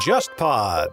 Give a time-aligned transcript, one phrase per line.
[0.00, 0.88] JustPod。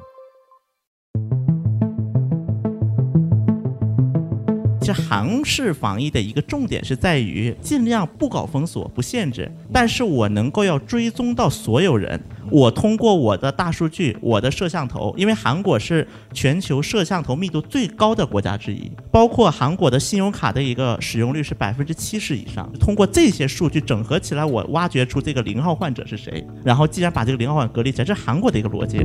[4.80, 12.20] 其实韩式防疫的一个重点是在于尽量不搞封锁、不限制，但是我能够要追踪到所有人。
[12.52, 22.70] 我通过我的大数据、我的摄像头，因为韩国是全球摄像头密度最高的国家之一，包括韩国的信用卡的一个使用率是百分之七十以上。
[22.80, 29.00] 通过这些数据整合起来，我挖掘出这个零号患者是谁，然后既然把这个零号患者隔离起来，这是韩国的一个逻辑。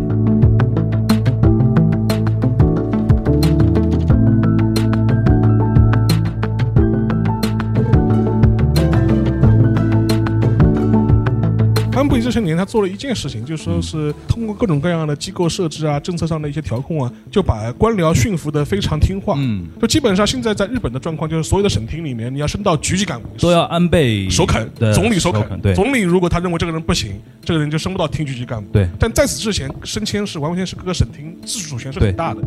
[12.26, 19.36] 这些年，他做了一件事情，就说是通过各种各样的机构设置啊、政策上的一些调控啊，就把官僚驯服的非常听话。
[19.38, 25.60] 嗯，就基本上现在在日本的状况，就是所有的省厅里面，你要升到局级干部都要安倍首肯，总理首肯。
[25.60, 27.12] 对总理如果他认为这个人不行，
[27.44, 28.68] 这个人就升不到厅局级干部。
[28.72, 32.40] 对但在此之前，升迁是完完全是各个省厅自主权是很大的。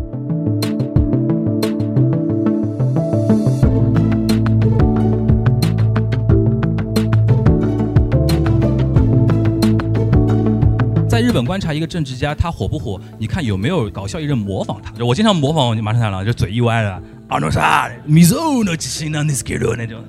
[11.19, 12.97] 在日本观察一个政治家，他火不火？
[13.17, 14.93] 你看有没有搞笑艺人模仿他？
[15.03, 17.01] 我经常模仿马上太郎，就嘴一歪的，啊，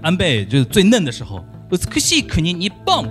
[0.03, 1.45] 安倍就是最嫩的时候，
[1.91, 3.05] 可惜可你你棒。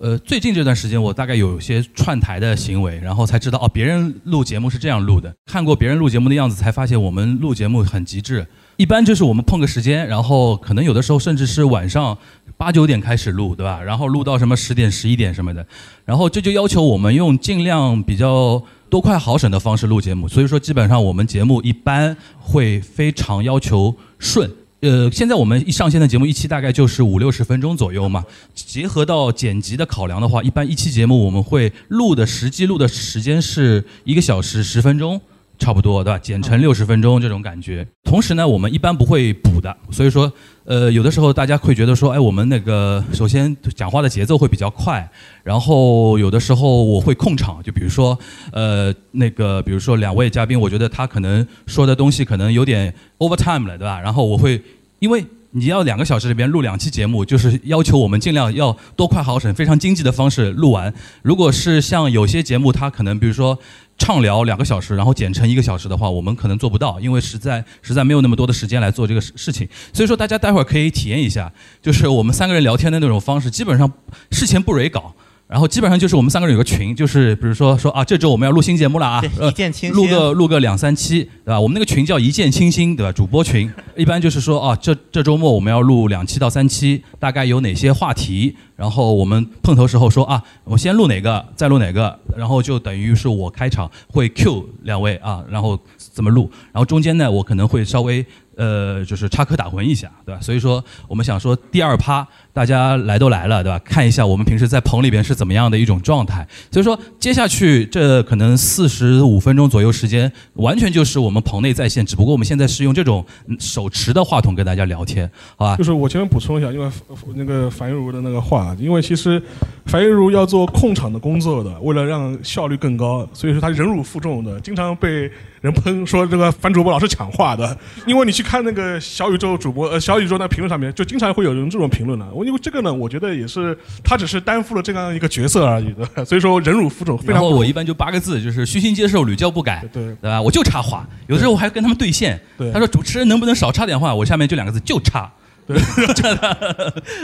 [0.00, 5.34] 呃，最近这段时间，我大概有些串台的行为，然后才知道哦，别人录节目是这样录的。
[5.46, 8.46] 看过别人录节目的样子，才发现我们录节目很极致。
[8.76, 12.16] 一般就是我们碰个时间，然后可能有的时候甚至是晚上
[12.56, 13.80] 八九点开始录，对吧？
[13.80, 15.64] 然后录到什么十点、十一点什么的，
[16.04, 20.26] 然后这就要求我们用尽量比较多快好省的方式录节目。
[20.26, 24.50] 所以说，基本上我们节目一般会非常要求顺。
[24.80, 35.20] 呃，现在我们一上线的节目一期大概就是五六十分钟左右嘛，结合到剪辑的考量的话，一般一期节目我们会录的实际录的时间是一个小时十分钟。
[35.62, 36.18] 差不多对吧？
[36.18, 37.86] 剪成六十分钟这种感觉。
[38.02, 40.30] 同时呢，我们一般不会补的，所以说，
[40.64, 45.08] 呃，有的时候大家会觉得说，哎，我们那个首先讲话的节奏会比较快，
[45.44, 48.18] 然后有的时候我会控场，就比如说，
[48.52, 54.00] 呃，那个比如说两位嘉宾，我觉得他可能说的东西可能有点 over time 了，对吧？
[54.00, 54.60] 然后我会
[54.98, 55.24] 因为。
[55.54, 60.90] 你要两个小时里边录两期节目，就是要求我们尽量要多快好省、非常经济的方式录完。
[61.20, 63.58] 如果是像有些节目，它可能比如说
[63.98, 69.68] 畅聊两个小时，然后剪成一个小时的话，我们可能做不到，因为实在实在没有那么多的时间来做这个事事情。
[69.92, 73.90] 所以说，大家待会儿可以体验一下，就是我们三个人聊天的那种方式，基本上
[74.30, 75.14] 事前不蕊稿。
[75.52, 81.60] 然后基本上就是我们三个人有个群，就是比如说说啊，这周我们要录新节目了啊，对一键清新录个录个两三期，对吧？
[81.60, 83.12] 我们那个群叫一见倾心，对吧？
[83.12, 88.56] 主播群一般就是说啊，这这周末我们要录两期到三期，大概有哪些话题？
[88.76, 96.50] 然后我们碰头时候说啊，我先录哪个，再录哪个，然后就等于是我开场会 Q 两位啊，然后怎么录？
[96.72, 98.24] 然后中间呢，我可能会稍微
[98.56, 100.40] 呃，就是插科打诨一下，对吧？
[100.40, 103.78] 所以说我们想说第二趴大家来都来了，对吧？
[103.84, 106.46] 看一下我们平时在棚里边是怎么样的一种状态。
[106.70, 113.24] 所以说接下去这可能四十五分钟左右时间，完全就是我们棚内在线，只不过我们现在是用这种
[113.58, 115.84] 手持的话筒跟大家聊天，好吧就？
[115.84, 116.90] 是我前面补充一下，因为
[117.34, 119.42] 那个樊玉茹的那个话，因为其实
[119.86, 125.30] 樊玉茹要做控场的工作的，为了让效率更高，所以说她忍辱负重的，经常被
[125.62, 127.74] 人喷说这个樊主播老是抢话的。
[128.06, 132.26] 因为你去看那个小宇宙主播呃小宇宙那评论上面，就经常会有人这种评论的。
[132.42, 137.34] 我因为这个呢，我觉得也是他只是担负了这样一个角色而已的， 所以说忍辱负重非常。
[137.34, 140.42] 然后我一般就八个字，就是虚心接受，屡教不改，对对吧？
[140.42, 144.12] 我就插话，有的时候我还跟他们对线，对他说主持人能不能少插点话？
[144.12, 145.30] 我下面就两个字，就插。
[145.64, 145.80] 对，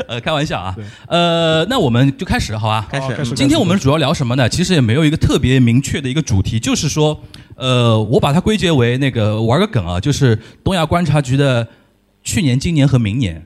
[0.06, 0.84] 呃，开玩笑啊对。
[1.08, 2.86] 呃，那我们就开始好吧？
[2.88, 4.48] 开始今天我们主要聊什么呢？
[4.48, 7.20] 其实也没有一个特别明确的一个主题，就是说，
[7.56, 11.66] 呃，我把它归结为那个玩个梗啊，就是东亚观察局的
[12.22, 13.44] 去年、今年和明年。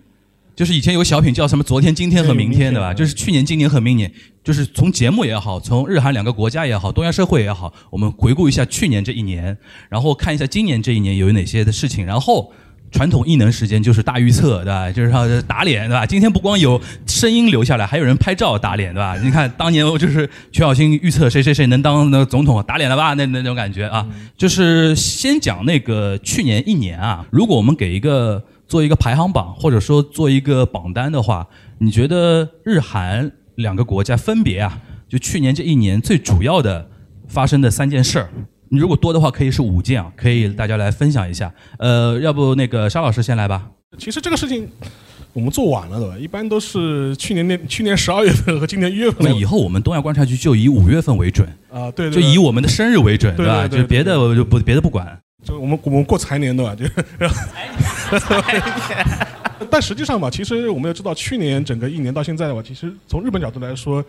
[0.63, 2.95] 就是以前有个小品叫什么“昨天、今天和明天”，对吧？
[2.95, 4.09] 就是去年、今年和明年，
[4.45, 12.53] 就是从节目也好，从日韩两个国家也好，东亚社会也好，我们回顾一下去年这一年，然后看一下今年这一年有哪些的事情，然后。
[12.93, 14.93] 传统异能时间就是大预测，对吧？
[14.93, 16.05] 就是说打脸，对吧？
[16.05, 19.17] 今天不光有声音留下来，还有人拍照打脸，对吧？
[19.17, 23.15] 你看当年我就是全小新预测谁谁谁能当那个总统，打脸了吧？
[23.15, 24.07] 那那种感觉啊，
[24.37, 31.47] 就是先讲那个去年一年啊，如果我们给一个做一个排行榜，或者说做一个榜单的话，
[31.77, 36.89] 你觉得日韩两个国家分别啊，就去年这一年最主要的
[37.29, 38.31] 发生的三件事儿，
[38.71, 41.53] 你如果多的话，可以是五件啊，可以大家来分享一下。
[41.79, 43.69] 呃，要不那个沙老师先来吧。
[43.99, 44.67] 其实这个事情
[45.35, 46.17] 我们做晚了，对吧？
[46.19, 53.45] 一般都是去年那去年十二月份和今年一月份那以后我们东亚观察局就以五月份为准，啊，对，对就以我们的生日为准，吧？
[53.45, 55.21] 对对对就别的我就不别的不管。
[55.43, 56.75] 就我们我们过财年对吧？
[56.75, 56.85] 就，
[59.71, 64.05] 但实际上吧，其实我们要知道，去年整个一年到现在的话，其实从日本角度来说，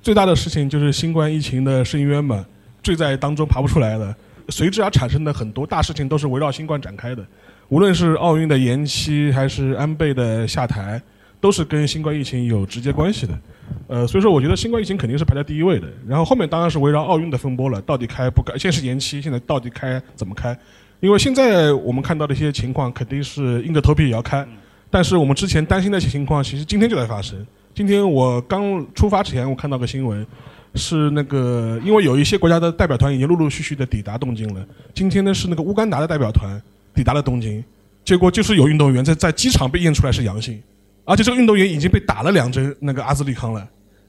[0.00, 2.44] 最大的事情就是新冠疫情的深渊嘛，
[2.82, 4.14] 坠在当中爬不出来的，
[4.48, 7.22] 随之而产生的很多大事情都是围绕新冠展开的，
[7.68, 11.00] 无论是奥运的延期，还是安倍的下台，
[11.40, 13.38] 都是跟新冠疫情有直接关系的。
[13.86, 18.56] 呃，所以说我觉得新冠疫情肯定是排在第一位的，然后后面当然是围绕奥运的风波了，到底开不开？
[18.58, 20.56] 先是延期，现在到底开怎么开？
[21.00, 24.46] 因为现在我们看到的一些情况，肯定是硬着头皮也要开，
[24.90, 27.46] 但是我们之前担心的一些情况，其实今天就在发生。
[27.74, 30.26] 今天我刚出发前，我看到个新闻，
[30.74, 36.60] 是那个因为有一些国家的代表团已经陆陆续续的抵达东京了，今天呢是那个乌干达的代表团
[36.94, 37.62] 抵达了东京，
[38.04, 40.60] 结果就是有运动员在在机场被验出来是阳性，
[41.08, 43.66] 而且这个运动员已经被打了两针那个阿兹利康了。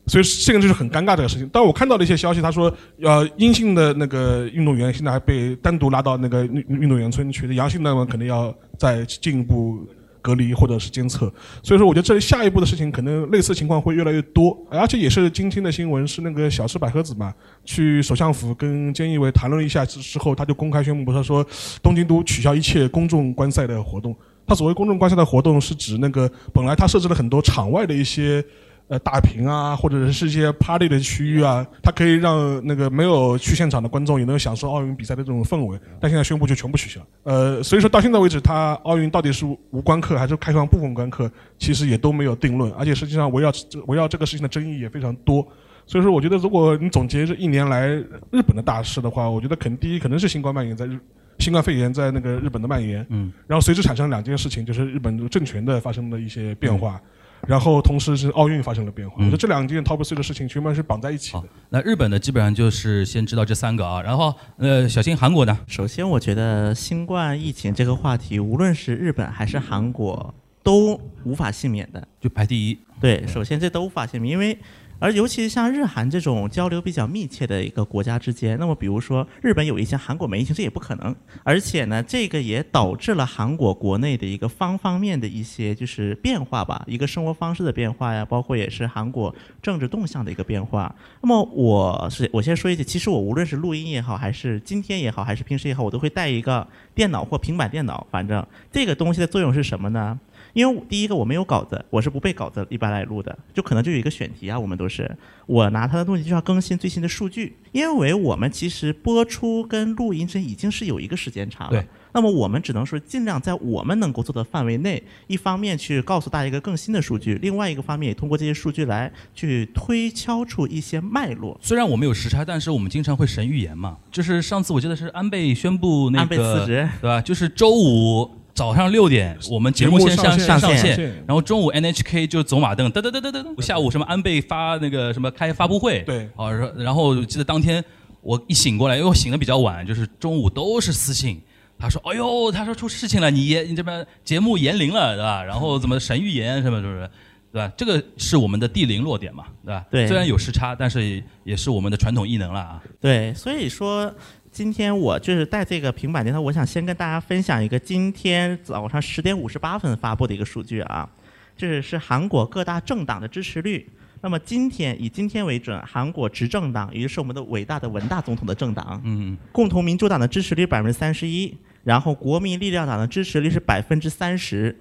[0.07, 1.47] 所以这个就是很尴尬这个事情。
[1.53, 9.87] 但我看到了一些消息，他说，呃，阴性的那个运动员现在还被单独拉到那个运运动员村去，阳性的呢可能要再进一步
[10.19, 11.31] 隔离或者是监测。
[11.61, 17.31] 所以说，我觉得这下一步的事情可能类似情况会越来越多，而且也是今天的新闻是那个小池百合子嘛，
[17.63, 21.45] 去首相府跟菅义伟谈论了一下之之后，他就公开宣布，他说
[21.83, 24.15] 东京都取消一切公众观赛的活动。
[24.49, 28.43] 他所谓公众观赛的活动是指那个本来他设置了很多场外的一些。
[28.89, 35.79] 呃，大屏啊，或者是一些 party 的区域啊，它可以让那个没有去现场的观众也能享受奥运比赛的这种氛围。
[36.01, 36.99] 但现在宣布就全部取消。
[37.21, 42.71] 呃，所以说到现在为止，它奥运到底是无观客还是开放部分观客，其实也都没有定论。
[42.71, 43.51] 而且实际上围绕
[43.85, 45.47] 围绕这个事情的争议也非常多。
[45.85, 47.89] 所以说，我觉得如果你总结这一年来
[48.31, 50.99] 日本的大事的话，我觉得肯第一可能是新冠蔓延在日，
[51.39, 57.01] 新冠肺炎在那个日本的蔓延，嗯，然后随之产生两件事情，就是日本的政权的发生了一些变化。
[57.47, 61.43] 然后同时是奥运发生了变化，我觉得这两件 top three 的事情全部是绑在一起的。
[61.69, 65.57] 那日本的基本上就是先知道这三个啊，然后呃，小新韩国呢？
[65.65, 72.05] 首先，我觉得新冠疫情这个话题，无论是日本还是韩国，都无法幸免的。
[72.19, 72.77] 就排第一。
[72.99, 74.57] 对，首先这都无法幸免，因为
[74.99, 81.15] 而尤其像日韩这种交流比较密切的一个国家之间，那么比如说日本有一些韩国没疫情，这也不可能。
[81.43, 90.93] 而且呢，这个也导致了韩国国内的一个方方面的一些就是变化吧，一个生活方式的变化呀，包括也是韩国政治动向的一个变化。
[91.21, 100.19] 那么我是我先说一句，其实我无论是录音也好，还是今天也好，还是平时也好，我都会带一个电脑或平板电脑，反正这个东西的作用是什么呢？
[100.53, 105.09] 因为第一个我没有稿子，我是不背稿子一般来录的，就可能就有一个选题啊，我们都是
[105.45, 111.71] 我拿他的东西就要更新最新的数据，因为我们其实播出跟录音这已经是有一个时间差了。
[111.71, 111.85] 对。
[112.11, 121.55] 那么我们只能说尽量在我们能够做的范围内，一方面去告诉大家一个更新的数据，另外一个方面也通过这些数据来去推敲出一些脉络。
[121.61, 123.95] 虽然我们有时差，但是我们经常会神预言嘛。
[124.11, 127.21] 就是上次我记得是安倍宣布那个安倍辞职，对吧？
[127.21, 128.38] 就是周五。
[128.59, 137.81] 早上六点，我们节目先上上上线，然后中午 NHK 就走马灯，噔噔噔噔噔，下午什么安倍发那个什么开发布会，对，啊，然后记得当天
[138.19, 141.41] 我一醒过来，因为我醒的比较晚，就是中午都是私信，
[141.79, 145.41] 他说，哎呦，他说出事情了，你延你这边节目延龄了，对吧？
[145.41, 147.07] 然后怎么神预言什么什么，
[147.53, 147.71] 对吧？
[147.77, 149.85] 这个是我们的地零落点嘛，对吧？
[149.89, 152.83] 对，虽然有时差，但是也是我们的传统异能了啊。
[152.99, 154.13] 对，所以说。
[154.59, 161.09] 今天我就是带这个平板电脑，我想先跟大家分享一个今天早上十点五十八分发布的一个数据啊，
[161.55, 163.89] 这是韩国各大政党的支持率。
[164.19, 174.77] 那么今天以今天为准，韩国执政党，也就是我们的伟大的文大总统的政党，嗯，共同民主党的支持率百分之三十一，然后国民力量党的支持率是百分之三十。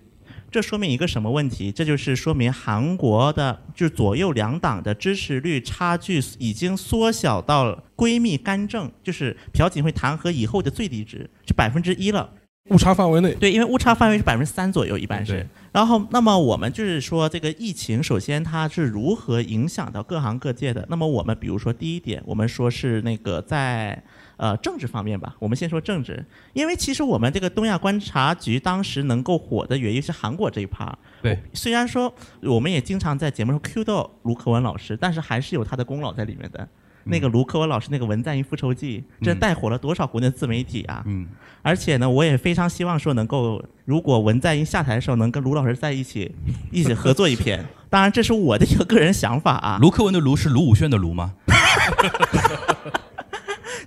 [0.50, 1.70] 这说明一个什么问题？
[1.70, 12.30] 这就是说明韩国的，就是左右两党的支持率差距已经缩小到闺蜜干政，就是朴槿惠弹劾以后的最低值，是百分之一了。
[12.70, 15.46] 误差范围内，对，因为误差范围是百分之三左右，一般是。
[15.72, 20.86] 然后，那么我们就是说，这个疫情首先它是如何影响到各行各业的？
[20.90, 24.02] 那么我们比如说第一点，我们说是那个在。
[24.38, 30.96] 呃，政治方面吧，我们先说政治，因为其实我们这个东亚观察局当时能够火的原因是韩国这一趴。
[31.20, 36.66] 对，虽然说我们也经常在节目上 Q 到卢克文老师，但是还是有他的功劳在里面的。
[37.10, 41.02] 那个卢克文老师那个文在寅复仇记，这带火了多少国内自媒体啊！
[41.06, 41.26] 嗯。
[41.62, 46.30] 而且呢，我也非常希望说能够，如果文在寅下台的时候能跟卢老师在一起，
[46.70, 47.64] 一起合作一篇。
[47.88, 49.78] 当然，这是我的一个个人想法啊。
[49.80, 51.32] 卢克文的卢是卢武铉的卢吗？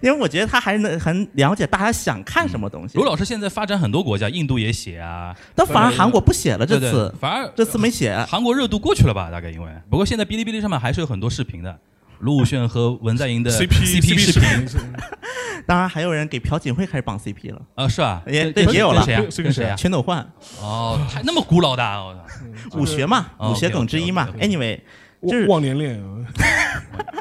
[0.01, 3.03] 因为我觉得他还能很了解大家想看什么东西卢。
[3.03, 8.17] 老师现在发展很多国家，印度也写啊，但反而韩国不写了，这对对次反而这次没写。
[8.27, 9.29] 韩国热度过去了吧？
[9.31, 11.77] 大概因为，不过现在哔哩哔哩上面还是有很多视频的，
[12.20, 14.79] 卢武铉和文在寅的 CP CP 视频频，
[15.67, 18.24] 当然还有人给朴槿惠开始绑 CP 了，啊，是吧？
[18.27, 19.29] 也对也有了跟谁啊？
[19.29, 19.75] 是跟谁啊？
[19.75, 20.27] 全斗焕、
[20.60, 22.13] 哦，还那么古老的啊，我
[22.72, 24.27] 操武学嘛，哦武学梗之一嘛。
[24.39, 24.79] Anyway，
[25.22, 26.25] 就是忘年恋啊，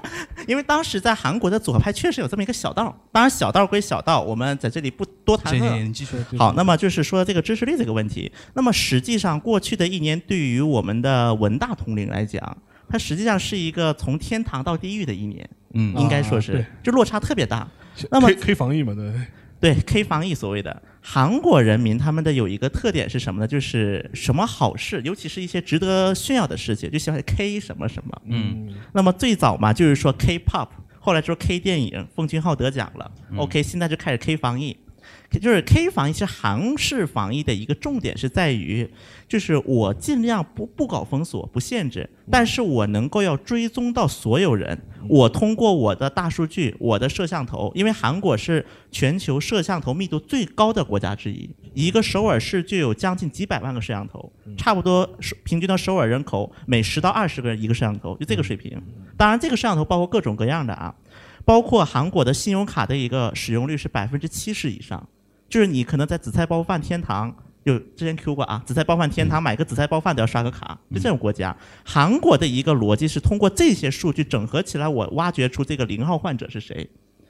[0.50, 5.94] 因为当时在韩国的左派确实有这么一个小道，当然小道归小道，我们在这里不多谈论。
[6.36, 8.30] 好，那么就是说这个支持率这个问题。
[8.54, 12.56] 那么实际上，过去的一年对于我们的文大统领来讲，
[12.88, 17.64] 它实际上是一个从天堂到地狱的一年，嗯应该说是，就落差特别大。
[18.10, 19.12] 那么可以防疫嘛，对，
[19.60, 23.46] 对 K 防疫所谓的韩国人民，他们的有一个特点是什么呢？
[23.46, 28.22] 就是什么好事，尤其是一些值得炫耀的事情，就喜欢 K 什么什么。
[28.26, 33.10] 嗯，那么最早嘛，就是说 K-pop，后来说 K 电影，奉俊昊得奖了。
[33.36, 34.76] OK，现在就开始 K 防疫。
[35.38, 38.88] 就是 K 防疫是韩式防疫的一个重点是在于，
[39.28, 44.76] 就是我尽量不不搞封锁、不限制，但是我能够要追踪到所有人。
[45.08, 58.80] 我通过我的大数据、我的摄像头，因为韩国是全球摄像头密度最高的国家之一，一个首尔市就有将近几百万个摄像头，差不多是平均到首尔人口每十到二十个人一个摄像头，就这个水平。
[59.16, 60.94] 当然，这个摄像头包括各种各样的啊，
[61.44, 65.08] 包括韩国的信用卡的一个使用率是百分之七十以上，
[65.50, 67.34] 就是你可能在紫菜包饭天堂。
[67.62, 71.54] 就之前 Q 过啊，紫菜包饭天堂买个紫菜包饭都要刷个卡，就这种国家。
[71.84, 76.88] 韩国的一个逻辑是通过这些数据整合起来，我挖掘出这个零号患者是谁，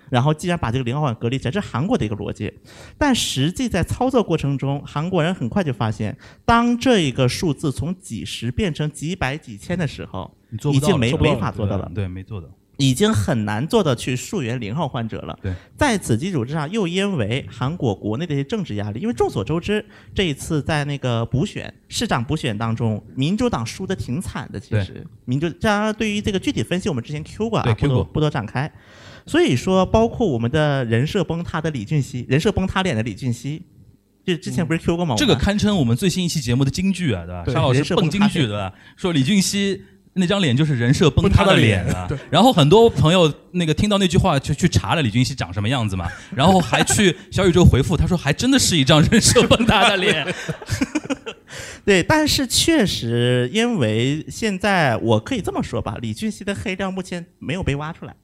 [0.08, 2.52] 然后既然把这个零号患者隔离起来，这是韩国的一个逻辑。
[2.96, 10.32] 但实际在操作过程中，韩国人很快就发现，当这一个数字从几十变成几百几千的时候，
[10.72, 11.90] 已经没没法做到了。
[11.92, 12.46] 对，没做到。
[12.80, 15.38] 已经很难做到去溯源零号患者了。
[15.42, 19.84] 对，在此基础之上，又因为韩国国内的一些政治压力，因为众所周知，
[20.14, 24.58] 这一次在那个补选市长补选当中，民主党输的挺惨的。
[24.58, 28.72] 其实，民主当然对于这个具体分析，我们之前 Q 过啊，不多不多展开。
[29.26, 33.62] 所以说，包括我们的人设崩塌的李俊熙，人设崩塌脸的李俊熙，
[34.24, 35.14] 就之前不是 Q 过吗？
[35.18, 37.42] 这个堪称我们最新一期节目的金句啊，对吧？
[37.44, 38.72] 对沙老师蹦金句，对吧？
[38.96, 39.82] 说李俊熙
[40.14, 42.18] 那张脸就是人设崩塌的脸啊对。
[42.30, 50.26] 然后很多朋友那个听到那句话就去查了李俊熙长什么样子嘛，然后还去小宇宙回复，他说还真的是一张人设崩塌的脸。
[51.84, 58.14] 对，但是确实，因为现在我可以这么说吧，李俊熙的黑料目前没有被挖出来，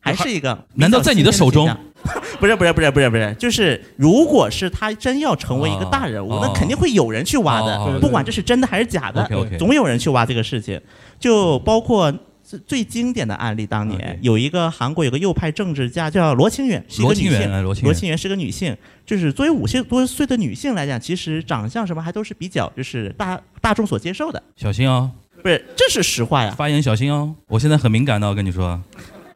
[0.00, 1.68] 还是一个难道在你的手中？
[2.40, 9.28] 不是不是不是不是不是，就是如果是他真要成为一个大人物，哦那肯定会有人去挖的，哦不管这是真的还是假的
[9.58, 10.80] 总有人去挖这个事情。
[11.18, 12.10] 就包括
[12.42, 25.10] 最最经典的案例，当年有一个韩国有个右派政治家叫罗清远，是一个罗清女性，源哎罗清远罗清源是个女性，就是作为五十多岁的女性来讲，其实长相什么还都是比较就是大大众所接受的，小心哦，
[25.42, 26.54] 不是，这是实话呀。
[26.56, 27.34] 发言小心哦。
[27.48, 28.82] 我现在很敏感的，我跟你说。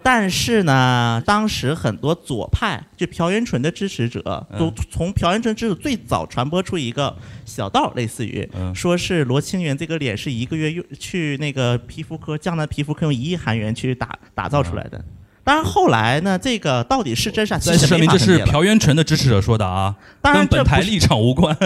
[0.05, 15.03] 但是呢，当时很多左派就朴元淳的支持者，嗯都从朴元淳支持最早传播出一个小道，类似于嗯说是罗清源这个脸是一个月用去那个皮肤科江南皮肤科用一亿韩元去打打造出来的。
[15.43, 21.57] 当然后来呢，这个到底是真是假，其实再次声明，这是朴元淳的支持者说的啊，当然本台立场无关。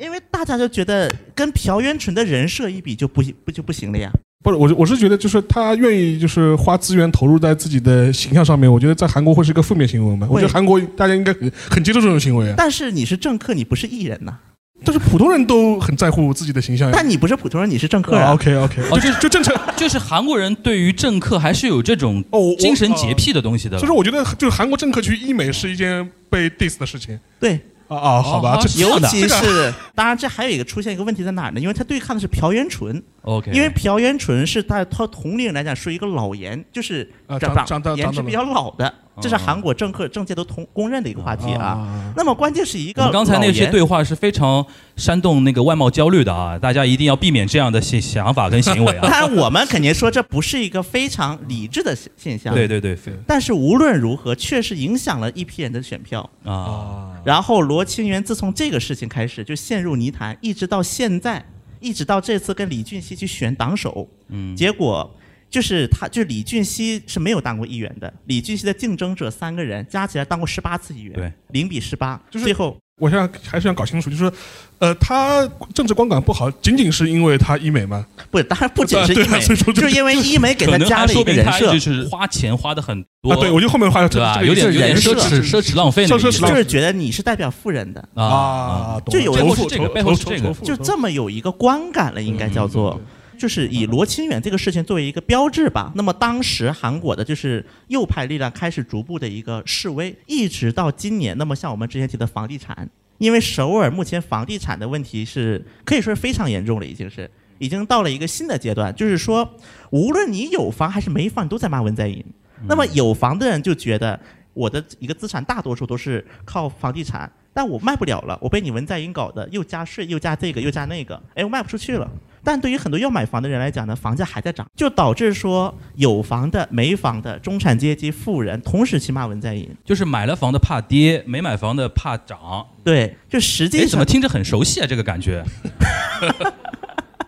[0.00, 4.10] 因为大家就觉得跟朴元淳的人设一比就不不就不行了呀。
[4.42, 10.26] 不是我，我是觉得就是他愿意就是花资源投入在自己的形象上面，我觉得在韩国会是一个负面新闻吧。
[10.30, 14.38] 我觉得韩国大家应该很很接受这种行为啊，但是你是政客，你不是艺人呐、
[14.82, 16.94] 但是普通人都很在乎自己的形象呀。
[16.96, 18.32] 但你不是普通人，你是政客啊。
[18.32, 19.54] OK OK，哦就就正常。
[19.76, 23.76] 就是韩国人对于政客还是有这种哦精神洁癖的东西的。
[23.76, 31.60] 所以说，我觉得就是韩国政客去医美是一件被 diss 的事情对，啊啊，好吧，尤其是，当然这还有一个出现一个问题在哪儿呢？
[31.60, 41.68] 因为他对抗的是朴元淳，OK，因为朴元淳是在他同龄人来讲属于一个老颜，就是啊长长长长长得颜值比较老的，这是哦韩国政客政界都同公认的一个话题啊。
[41.68, 44.64] 啊那么关键是一个刚才那些对话是非常
[44.96, 49.20] 煽动那个外貌焦虑的啊，大家一定要避免这样的想想法跟行为啊 当啊。
[49.20, 52.54] 然我们肯定说这不是一个非常理智的现现象。
[52.54, 56.28] 对对对，但是无论如何，确实影响了一批人的选票。
[56.44, 61.44] 啊，啊，然后罗清源自从这个事情开始就陷入泥潭，一直到现在，
[61.80, 65.08] 一直到这次跟李俊熙去选党首，嗯，结果
[65.50, 72.76] 就是他，就是李俊熙是没有当过议员的，李俊熙的竞争者三个人加起来当过十八次议员，对，零比十八，就是最后。
[73.00, 74.30] 我现在还是想搞清楚，就是，
[74.78, 78.04] 呃，他政治观感不好，仅仅是因为他医美吗？
[78.30, 81.72] 不，当然不仅是 医美，就是因为医美给他加了一个人设。
[81.72, 84.34] 就，是花钱花的很多，啊，对，我觉得后面的话对吧？
[84.34, 86.28] 这个有点有点人设奢侈奢侈浪费那个意思。
[86.28, 93.00] 奢侈浪就是觉得你是代表富人的，啊就有仇富背后是这个背后是这个仇仇富就这么有一个观感了，应该叫做。
[93.40, 95.90] 就是以罗清远这个事情作为一个标志吧。
[95.94, 101.36] 那么当时韩国的就是右派力量开始逐步的一个示威，一直到今年。
[101.38, 109.56] 那么像我们之前提的房地产，因为首尔目前房地产的问题是可以说是非常严重了，已经是已经到了一个新的阶段，就是说
[109.90, 112.22] 无论你有房还是没房，你都在骂文在寅。
[112.68, 114.20] 那么有房的人就觉得
[114.52, 122.06] 我的一个资产大多数都是靠房地产，但我卖不了了，我被你文在寅搞的又加税又加这个又加那个，哎，我卖不出去了。
[122.42, 129.68] 但对于很多要买房的人来讲呢，房价还在涨，就导致说有房的、没房的、中产阶级、富人同时去骂文在寅。
[129.84, 132.66] 就是买了房的怕跌，没买房的怕涨。
[132.82, 134.86] 对，就实哎，际上怎么听着很熟悉啊？
[134.86, 135.44] 这个感觉。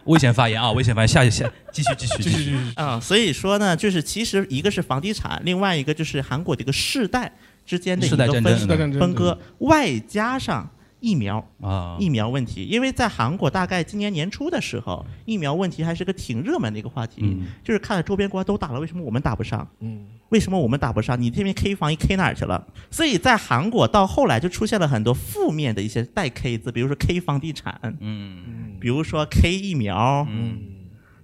[0.07, 0.73] 危险发言啊！
[0.73, 2.37] 危险发言，下一下继续继续继续。
[2.39, 7.31] 继续，啊、所以说呢，就是其实一个是房地产，另外一个就是韩国的一个世代
[7.65, 10.69] 之间的一个分战争代战争分割，外加上
[11.03, 11.47] 疫苗。
[11.61, 19.69] 啊，疫苗问题，因为在韩国大概今年年初的时候，疫苗问题还是个挺热门的一个话题，嗯就是看了周边国家都打了，为什么我们打不上？
[19.81, 21.21] 嗯，为什么我们打不上？
[21.21, 22.67] 你这边 K 防疫 K 哪儿去了？
[22.91, 30.59] 所以在韩国到后来就出现了很多负面的一些带 K 字，比如说 K 房地产，嗯比如说 K 疫苗，嗯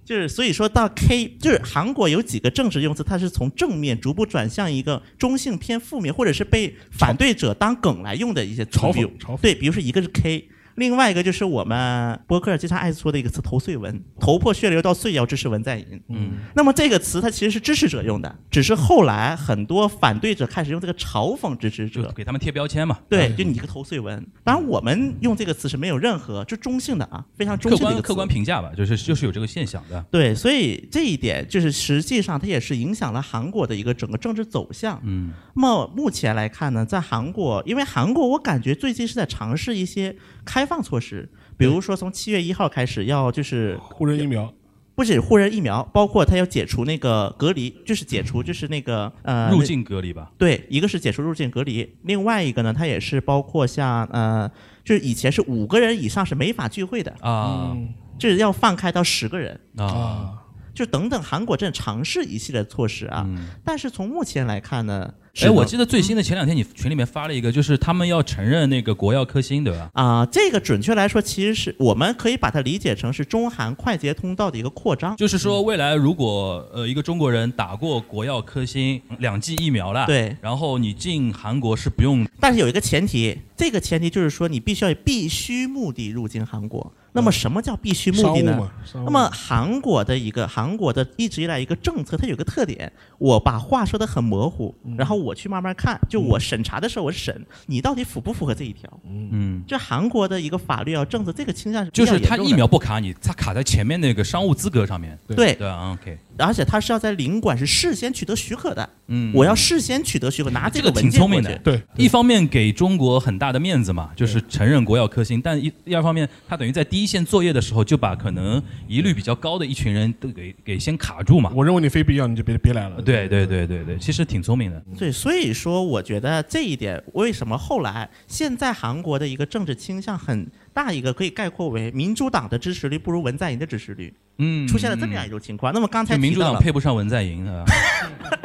[0.09, 9.07] 就是所以说到 K，就是韩国有几个政治用词，它是从正面逐步转向一个中性偏负面，或者是被反对者当梗来用的一些嘲讽
[9.39, 10.49] 对，比如说一个是 K。
[10.79, 16.01] 另外一个就是我们博客经常爱说的一个词“头碎文”，头破血流到碎要支持文在寅。
[16.07, 22.11] 嗯，那么这个词它其实是支持者用的，只是后来很多反对者开始用这个嘲讽支持者。
[22.15, 22.97] 给他们贴标签嘛。
[23.09, 24.25] 对，就你一个头碎文。
[24.43, 30.01] 当然，我们用这个词是没有任何就中性的啊，非常中性的一个客观客观评价吧，就是就是有这个现象的。
[30.09, 34.99] 对，所以这一点就是实际上它也是影响了韩国的一个整个政治走向。
[35.03, 40.15] 嗯那么目前来看呢，在韩国，因为韩国我感觉最近是在尝试一些
[40.51, 44.51] 开放措施，比如说从七月一号开始要就是护人疫苗，
[44.95, 50.31] 不止互认疫苗，包括他要解除那个隔离，就是解除就是那个呃入境隔离吧。
[50.39, 54.49] 对，一个是解除入境隔离，另外一个呢，它也是包括像呃，
[54.83, 57.73] 就是以前是五个人以上是没法聚会的，啊。
[57.75, 59.57] 嗯就是要放开到十个人。
[59.77, 60.33] 啊，啊，
[60.73, 63.51] 就等等，韩国正尝试一系列措施啊，嗯。
[63.63, 65.13] 但是从目前来看呢，
[65.45, 69.89] 哎，我记得最新的前两天你群里面发了一个，就是他们要承认那个国药科兴，对吧？
[69.93, 75.15] 啊、这个准确来说，其实是我们可以把它理解成是中韩快捷通道的一个扩张。
[75.15, 86.91] 就是说，未来如果呃一个中国人打过国药科兴两剂疫苗了，对，然后你进韩国是不用但是有一个前提，这个前提就是说你必须要以必须目的入境韩国。
[87.11, 88.71] 那么什么叫必须目的呢？
[88.93, 98.89] 那么韩国的一个韩国的一直以来一个政策，它有个特点，我把话说的很模糊，然后我去慢慢看，就我审查的时候我审你到底符不符合这一条。
[99.05, 102.55] 嗯，这韩国的一个法律啊政策，这个倾向是就是他疫较严重的。
[102.57, 111.77] 苗不卡你，他卡在前面那个商务资格上面，对，对啊，OK，而且他是要在领馆是事先取得许可的，嗯，我要事先取得许可，拿这个个文挺聪明的件过去。
[111.77, 121.51] 对，一方面给中国很大的面子嘛，就是承认国药科兴，但一第二方面，他等于在第一线作业的时候，就把可能疑虑比较高的一群人都给给先卡住嘛。
[121.55, 123.01] 我认为你非必要你就别别来了。
[123.01, 124.81] 对对对对对，其实挺聪明的。
[124.97, 130.47] 对，所以说我觉得这一点，为什么后来现在韩国的一个政治倾向很
[130.79, 135.73] 大一个可以概括为民主党的支持率不如文在寅的支持率，嗯，出现了这么样一种情况。
[135.73, 137.65] 那么刚才民主党配不上文在寅啊。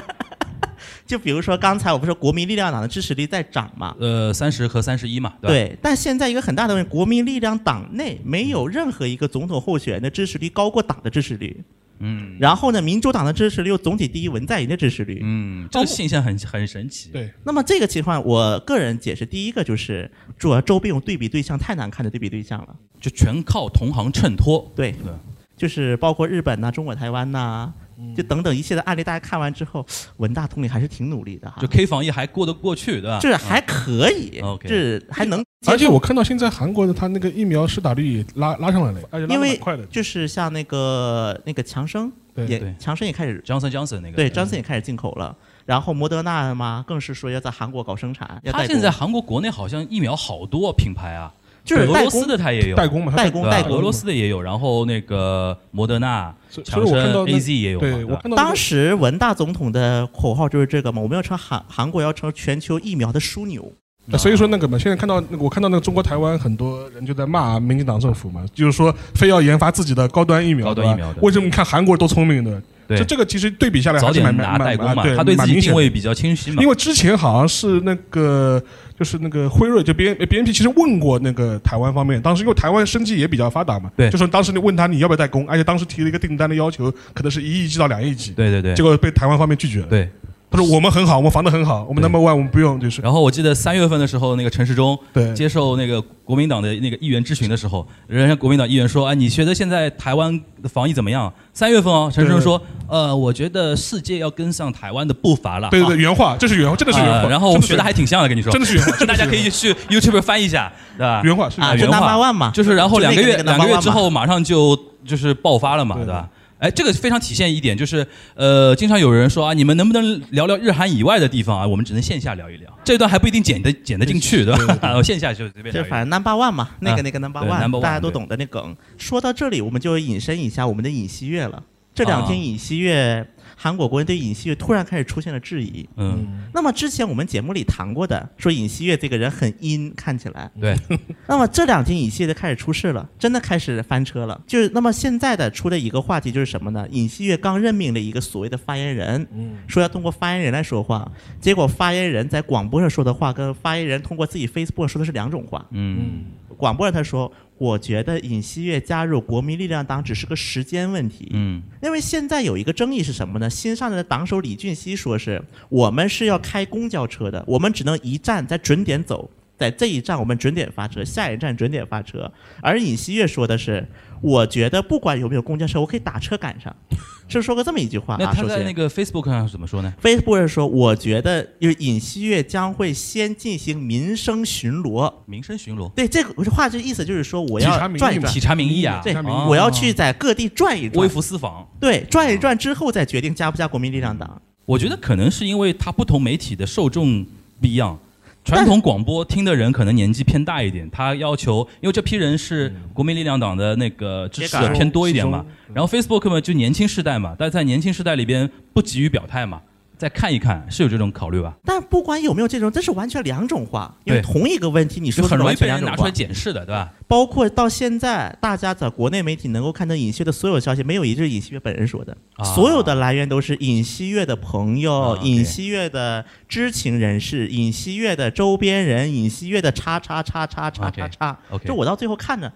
[1.06, 3.94] 就比如说刚才我不是说国民力量党的支持率在涨嘛？
[4.00, 5.48] 呃，三十和三十一嘛，对？
[5.68, 11.62] 对，但现在一个很大的问题，国民力量党内没有任何一个总统候选人的支持率高过党的支持率。
[12.00, 15.20] 嗯然后呢，民主党的支持率又总体低于文在寅的支持率。
[15.22, 17.10] 嗯，这个现象很很神奇。
[17.10, 22.76] 对，那么这个情况，我个人解释，第一个就是主要周边有对比对象太难看的对比对象了。
[23.00, 24.72] 就全靠同行衬托。
[24.74, 25.12] 对，对，
[25.56, 27.72] 就是包括日本呐、中国台湾呐、
[28.16, 29.84] 就等等一切的案例，大家看完之后，
[30.18, 33.18] 文大统领还是挺努力的哈，就 K 防疫还过得过去，对吧？
[33.20, 35.44] 就是还可以，嗯 OK 就是还能。
[35.66, 39.84] 而且我看到现在韩国的他那个疫苗施打率也拉拉上来了，而且拉快的。
[39.86, 42.46] 就是像那个那个强生对。
[42.46, 42.74] 也对。
[42.78, 44.16] 强生也开始 Johnson Johnson 那个。
[44.16, 51.32] 对张森也开始进口了，然后摩德纳嘛更是说要在韩国搞生产，他现在韩国国内好像疫苗好多品牌啊，
[51.64, 58.04] 就是俄罗斯的他也有，代工嘛，他代工代工俄罗斯的也有，然后那个摩德纳、所以所强生、以我看到那 AZ 也有嘛，对？
[58.04, 63.72] 我看到当时文大总统的口号就是这个嘛，我们要成韩韩国要成全球疫苗的枢纽。
[64.06, 72.62] 那所以说那个嘛，现在看到我看到那个中国台湾很多人就在骂民进党政府嘛，就是说非要研发自己的高端疫苗，对吧高端疫苗为什么你看韩国多聪明的？
[72.86, 76.68] 对这这个其实对比下来早还是蛮蛮代工嘛，对，他对自己定位比较清晰嘛因。
[76.68, 78.62] 为之前好像是那个
[78.98, 89.86] 就是那个辉瑞就 B N B N P 其实问过那个台湾方面，当时因为台湾生技也比较发达嘛，对就说当时你问他你要不要代工，而且当时提了一个订单的要求，可能是一亿剂到两亿剂，对对对结果被台湾方面拒绝了。
[89.86, 90.08] 对。
[90.54, 107.18] 他说我们很好，我们防的很好，我们对 number one 我们不用，就是然后我记得三月份的时候，那个陈时中对接受那个国民党的那个议员质询的时候，人家国民党议员说：“啊，你觉得现在台湾的防疫怎么样？”三月份哦，陈时中说：“呃，我觉得世界要跟上台湾的步伐了。”对对对，原话，这是原话，真的是原话。
[107.18, 111.20] 啊然后我们学的还挺像的，跟你说，真的是原话， 大家可以去 YouTube 翻一下，对吧？
[111.24, 116.28] 原话是啊，就原话嘛，就是然后两个月两个月之后，马上就就是爆发了嘛，对对吧？
[116.64, 121.66] 哎，这个非常体现一点，就是呃，经常有人说啊，你们能不能聊聊日韩以外的地方啊？
[121.66, 124.94] 我们只能线下聊一聊，这段还不一定剪得剪得进去，对吧？
[124.96, 125.82] 我线下就随便聊。
[125.82, 128.74] 就反正 number one 嘛，那个啊那个 number one，大家都懂的那梗。
[128.96, 131.62] 说到这里，我们就引申一下我们的尹锡悦了。
[131.94, 135.88] 这两天啊尹锡悦，韩国国人对尹锡悦突然开始出现了质疑。
[135.96, 140.50] 嗯，那么之前我们节目里谈过的，说尹锡悦这个人很阴，看起来。
[140.60, 140.76] 对，
[141.26, 144.40] 那么这两天尹锡悦开始出事了，真的开始翻车了。
[144.46, 146.86] 就是那么现在的出的一个话题就是什么呢？
[146.90, 149.26] 尹锡悦刚任命了一个所谓的发言人，
[149.66, 155.64] 说要通过发言人来说话，结果发言人在广播上说的话跟发言人通过自己 Facebook 说的是两种话。
[155.70, 156.24] 嗯
[156.56, 163.48] 广播上他说：“我觉得尹锡悦加入国民力量党只是个时间问题。”嗯因为现在有一个争议是什么呢？
[163.48, 172.30] 新上任的党首李俊熙说是我们是要开公交车的，我们只能一站在准点走，在这一站我们准点发车，下一站准点发车。
[172.60, 173.86] 而尹锡悦说的是，
[174.24, 176.74] 我觉得不管有没有公交车，我可以打车赶上，
[177.28, 178.16] 是说过这么一句话啊。
[178.20, 185.12] 那他在那个 Facebook 上是怎么说呢？Facebook 是说，我觉得就是尹锡悦将会先进行民生巡逻。
[185.26, 191.68] 民生巡逻，对这个话，这意思就是说我要转一转体，察民意啊，对，哦我要去在各地转一转微，服私访。
[191.78, 194.40] 对，转一转之后再决定加不加国民力量党。
[194.64, 197.22] 我觉得可能是因为他不同媒体的受众
[197.60, 197.98] 不一样。
[198.44, 209.62] 传统广播听的人可能年纪偏大一点，他要求，因为这批人是国民力量党的那个支持者偏多一点嘛，然后 Facebook 嘛就年轻世代嘛，但是在年轻世代里边不急于表态嘛，
[209.96, 216.10] 再看一看是有这种考虑吧，但不管有没有这种，这是完全两种话，因为同一个问题，你说的完就很容易被人拿出来。
[216.10, 216.92] 检视的，对吧？
[217.06, 231.38] 包括到现在，大家在国内媒体能够看到尹锡悦的所有消息，没有一句是尹锡悦本人说的，啊所有的来源都是尹锡悦的朋友、啊尹锡悦的知情人士、尹锡悦的周边人、尹锡悦的叉叉叉叉叉叉叉。
[231.64, 232.52] 就我到最后看着，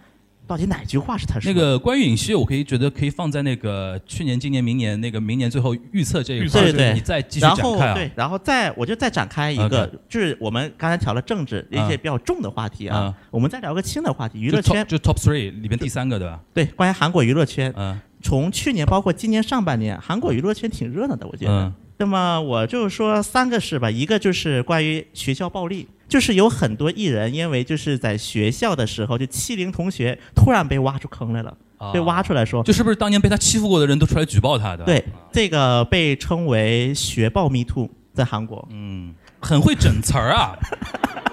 [0.49, 1.53] 到底哪句话是他说的？
[1.53, 7.93] 那个关于尹锡悦，我可以觉得可以放在那个去年、今年、明年那个明年最后预测这一块，预测对对你再继续然展开啊。
[7.93, 14.87] 后对，然后再我就再展开一个就是我们刚才调了政治一些比较重的话题啊，嗯我们再聊个轻的话题，娱就乐圈。
[14.89, 16.41] 就 top three 里边第三个，对吧？
[16.55, 21.53] 对，关于韩国娱乐圈，嗯从去年包括今年上半年，韩国娱乐圈挺热闹的，我觉得。
[21.67, 34.85] 嗯那么我就说三个事吧，一个就是关于学校暴力，就是有很多艺人因为就是在学校的时候就欺凌同学，突然被挖出坑来了，啊被挖出来说，就是不是当年被他欺负过的人都出来举报他的？
[34.85, 38.67] 对，这个被称为学报 me too，在韩国。
[38.71, 40.57] 嗯，很会整词儿啊。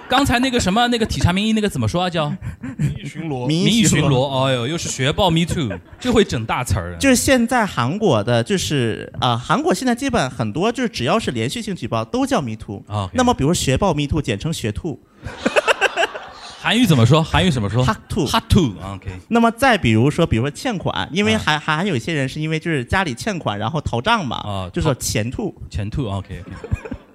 [0.08, 2.10] 刚才那个什么那个体察民意那个怎么说啊？
[2.10, 2.28] 叫
[2.76, 4.44] 民意巡逻，民民意巡巡逻。
[4.46, 6.96] 哎呦，又是学报 me too，就会整大词儿。
[6.98, 12.82] 就是现在韩国的，就是啊、韩国现在基本很多就是只要是连续性举报都叫 me too。
[12.86, 15.00] 啊，那么比如学报 me too，简称学兔
[16.60, 17.22] 韩语怎么说？
[17.22, 18.26] 韩语怎么说 hot two。
[18.26, 26.42] ？hot to 啊 OK 那么再比如说，比如说欠款，因为啊还还还有一些人是因为就是家里欠款，然后逃账嘛，啊就说钱兔前 to OK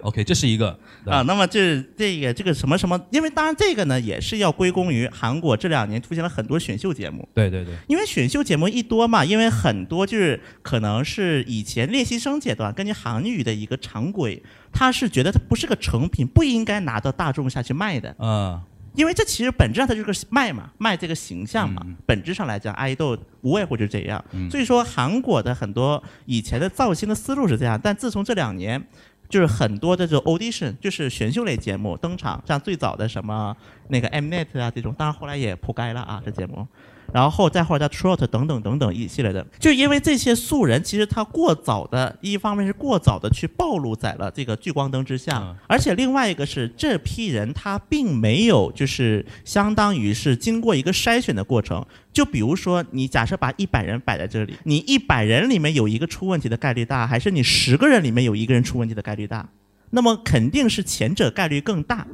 [0.03, 1.21] OK 这是一个啊。
[1.23, 18.15] 那么这这个这个什么什么，因为当然这个呢也是要归功于韩国这两年出现了很多选秀节目，对对对，因为选秀节目一多嘛，因为很多就是可能是以前练习生阶段根据韩语的一个常规，他是觉得它不是个成品，不应该拿到大众下去卖的。
[18.19, 18.61] 嗯
[18.93, 21.81] 因为这其实本质上它就是个卖嘛，卖这个形象嘛。
[21.85, 24.21] 嗯本质上来讲，爱豆无外乎就是这样。
[24.33, 28.85] 嗯所以说，韩国的很多以前的造星的思路是这样，但自从这两年，
[29.31, 33.55] 就是很多的这种 audition，就是选秀类节目登场，像最早的什么
[33.87, 36.67] 那个 Mnet 啊这种，当然后来也铺盖了啊这节目。
[37.13, 51.85] 然后再后来的 Trot 等等等等一系列的，就因为这些素人，其实他过早的，一方面是过早的去暴露在了这个聚光灯之下，嗯而且另外一个是这批人他并没有就是相当于是经过一个筛选的过程。
[52.13, 59.47] 就比如说，你假设把一百人摆在这里，你一百人里面有一个出问题的概率大，还是你十个人里面有一个人出问题的概率大？
[59.91, 62.05] 那么肯定是前者概率更大。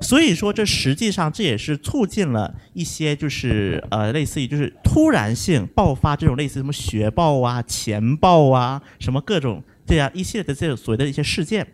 [0.00, 11.66] 所以说，这实际上这也是促进了一些就是呃，类似于就是突然性爆发这种类似什么学报啊、钱报啊，什么各种这样一系列的这种所谓的一些事件。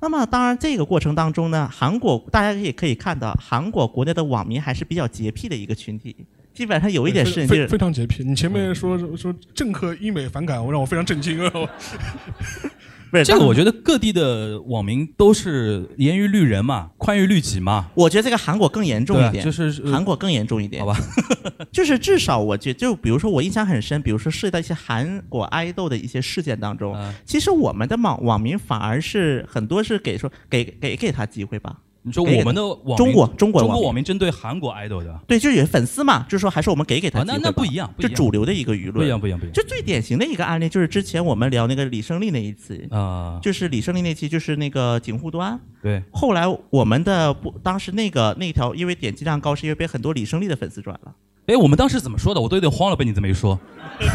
[0.00, 6.14] 那么，当然这个过程当中呢，韩国大家也可以看到，韩国国内的网民还是比较洁癖的一个群体，
[6.52, 8.22] 基本上有一点事情就非是非常洁癖。
[8.24, 11.52] 你前面说说政客英美反感，我让我非常震惊啊！
[13.10, 20.98] 不是这个我觉得各地的网民都是严于律人嘛，宽于律己嘛，我觉得这个韩国更严重一点，就是呃韩国更严重一点，好吧？
[21.72, 31.76] 就是至少我觉就比如说我印象很深，比如说涉及到一些韩国爱豆的一些事件当中，嗯其实我们的网网民反而是很多是给说给给给他机会吧。
[32.06, 32.62] 你说我们的
[32.96, 45.58] 中国中国中网民国网民针对韩国 idol 的，对，就是有粉丝嘛，就是说还是我们给给他那那不一样，不一样，就主流的一个舆论不一样，不一样，不一样就最典型的一个案例，就是之前我们聊那个李胜利那一次，啊，就是李胜利那期，就是那个警护端。
[45.82, 51.12] 对，后来我们的不，当时那个那条因为点击量高，是因为被很多李胜利的粉丝转了。
[51.46, 52.40] 哎，我们当时怎么说的？
[52.40, 53.58] 我都有点慌了，被你这么一说。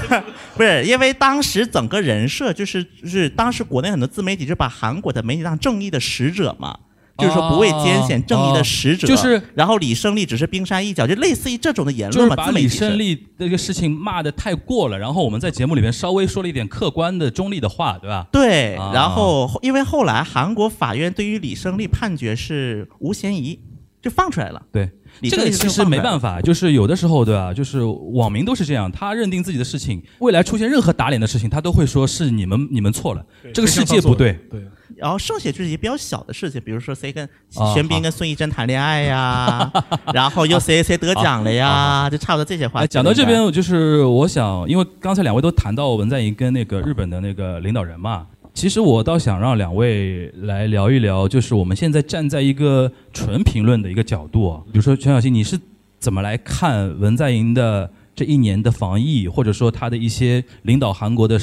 [0.56, 6.78] 不是，因为当时整个人设就是就是当时国内很多自媒体就把韩国的媒体当正义的使者嘛，
[7.22, 12.36] 就是说不畏艰险、哦正义的使者，就是然后李胜利只是冰山一角，就类似于这种的言论嘛。
[12.36, 18.28] 就是把李自媒体是胜利这个事情骂的太过了，然后我们在节目里面稍微说了一点客观的、中立的话，对吧？
[18.32, 23.60] 对，啊然后因为后来韩国法院对于李胜利判决是无嫌疑，
[24.02, 24.62] 就放出来了。
[24.72, 24.90] 对，
[25.30, 27.54] 这个其实没办法，就是有的时候，对吧？
[27.54, 34.34] 就是网民都是这样，他认定自己的事情，未来出现任何打脸的事情，他都会说是你们你们错了，这个世界不对。
[34.50, 34.62] 对，
[34.96, 39.72] 然后剩下就是一些比较小的事情，比如说谁跟啊玄彬跟孙艺珍谈恋爱呀，
[40.14, 42.82] 然后又谁谁得奖了呀，就差不多这些话。
[42.82, 55.60] 哎，讲到这边，就是我想，因为刚才两位都谈到文在寅跟那个日本的那个领导人嘛，其实我倒想让两位来聊一聊，就是我们现在站在一个纯评论的一个角度，比如说全小新，你是
[56.00, 61.40] 怎么来看文在寅的这一年的防疫，或者说他的一些领导韩国的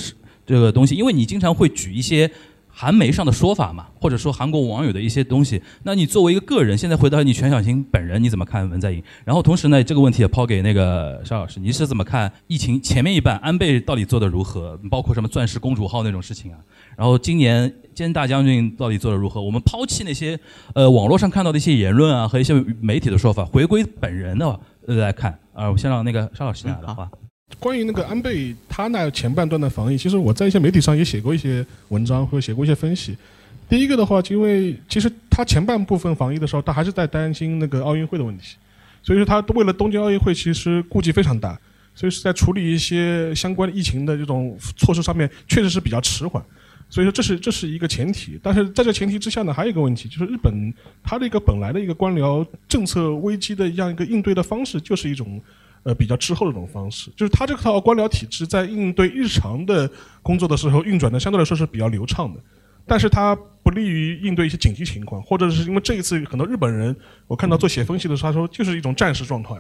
[0.47, 0.95] 这个东西？
[0.95, 2.31] 因为你经常会举一些。
[2.81, 9.03] 韩媒上的说法嘛，或者说韩国网友的一些东西，那你作为一个个人，现在回到你全小新本人，你怎么看文在寅？
[9.25, 14.79] 然后同时呢，这个问题也抛给那个沙老师，你是怎么看疫情前面一半安倍到底做的如何？
[14.89, 16.59] 包括什么钻石公主号那种事情啊？
[16.97, 19.43] 然后今年菅大将军到底做的如何？
[19.43, 20.39] 我们抛弃那些
[20.73, 27.11] 呃网络上看到的一些言论啊和一些媒体的说法，回归本人的来看啊，我先让那个沙老师来的话。
[27.59, 33.17] 关于那个安倍他那前半段的防疫，其实我在一些媒体上也写过一些文章或者写过一些分析。
[33.69, 38.57] 第一个的话，就因为其实他前半部分防疫的时候，他还是在担心那个奥运会的问题，
[39.03, 41.59] 所以说他为了东京奥运会，其实顾忌非常大，
[41.95, 46.43] 所以是在处理一些相关疫情的这种措施上面，确实是比较迟缓。
[46.91, 55.39] 所以说这是这是一个前提，但是在这前提之下呢，还有一个问题，就是日本它的一个本来的一个官僚政策危机的这样一个应对的方式，就是一种
[55.83, 59.91] 呃比较滞后的这种方式，就是他这套官僚体制在应对日常的
[60.23, 62.41] 工作的时候运转的相对来说是比较流畅的，
[62.87, 69.55] 但是它不利于应对一些紧急情况，或者是因为这一次很多日本人，我看到做写分析的时候，他说就是一种战时状态。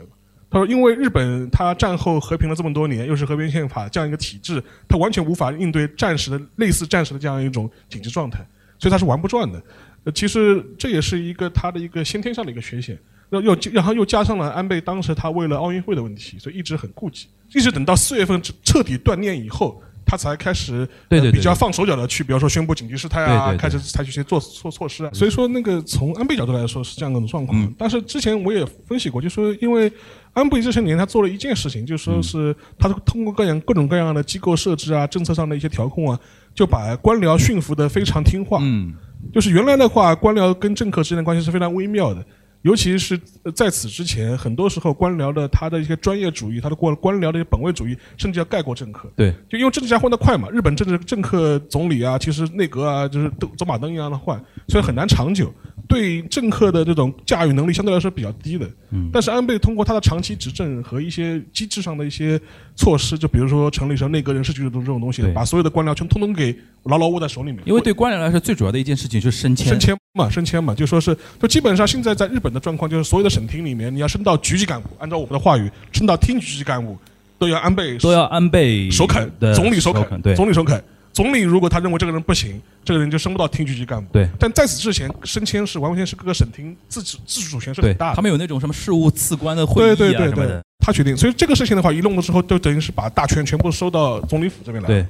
[0.50, 8.38] 他说，因为日本它战后和平了这么多年，又是和平宪法这样一个体制，它完全无法应对战时的类似战时的这样一种紧急状态，
[8.78, 9.62] 所以它是玩不转的。
[10.04, 12.98] 呃，其实这也是一个它的一个先天上的一个缺陷。
[13.30, 25.10] 又又然后又加上了安倍当时他为了奥运会的问题，所以一直很顾忌，一直等到四月份彻底断念以后，他才开始对对对呃比较放手脚的去，比方说宣布紧急事态啊，对对对开始采取一些做措措施啊。
[25.12, 27.74] 所以说那个从安倍角度来说是这样的状况，嗯。
[27.76, 29.92] 但是之前我也分析过，就说因为
[30.32, 36.18] 安倍这些年他做了一件事情，就嗯说是他通过各样各种各样的机构设置啊、政策上的一些调控啊，
[36.54, 38.58] 就把官僚驯服的非常听话。
[38.62, 38.94] 嗯，
[39.34, 42.24] 就是原来的话，官僚跟政客之间的关系是非常微妙的，
[42.62, 49.10] 尤其是呃在此之前，很多时候官僚的他的一些专业主义，他的官官僚的一些本位主义，甚至要盖过政客。
[49.14, 55.52] 对，就因为政治家换得快嘛，日本政治政客总理啊，其实内阁啊，就是都走马灯一样的换，所以很难长久。
[55.88, 58.68] 对政客的这种驾驭能力相对来说比较低的。
[58.90, 62.38] 嗯但是安倍通过他的长期执政和一些机制上的一些
[62.76, 67.60] 措施，就比如说成立什么内阁人事局这种这种东西，把所有的官僚全通通给牢牢握在手里面。
[67.64, 69.66] 因为对官僚来说，最主要的一件事情就是升迁。
[69.66, 76.96] 升迁嘛，升迁嘛，就说是，就基本上现在在日本的状况就是，所有的省厅里面，你要升到局级干部，按照我们的话语，升到厅局级干部，
[77.38, 80.82] 都要安倍都要安倍首肯的，总理首肯，对，总理首肯。
[81.18, 84.12] 总理如果他认为这个人不行，这个人就升不到厅局级干部。
[84.12, 88.14] 对但在此之前，升迁是完全是各个省厅自主自主权是很大的。
[88.14, 91.16] 他们有那种什么事务次官的会议啊对对对对什么的，，他决定。
[91.16, 94.86] 所以这个事情的话，一弄了之后，就等于是把大权全部收到总理府这边来。
[94.86, 95.04] 对，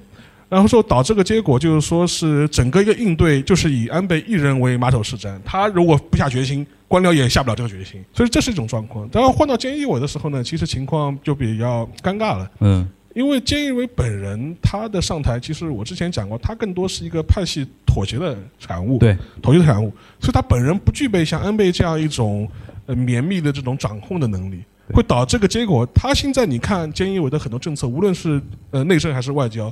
[0.48, 9.06] 然后说导致个结果就是说是整个一个应对就是以安倍一人为马首是瞻，他如果不下决心，官僚也下不了这个决心，所以这是一种状况。
[9.12, 12.50] 然后换到菅义伟的时候呢，其实情况就比较尴尬了。
[12.60, 12.88] 嗯
[13.18, 22.48] 因为菅义伟本人他的上台，其实我之前讲过，他更多是一个派系妥协的产物，对，妥协的产物，所以他本人不具备像安倍这样一种
[22.86, 25.84] 呃绵密的这种掌控的能力，会导致这个结果。
[25.92, 29.68] 他现在你看菅义伟的很多政策，无论是呃内政还是外交，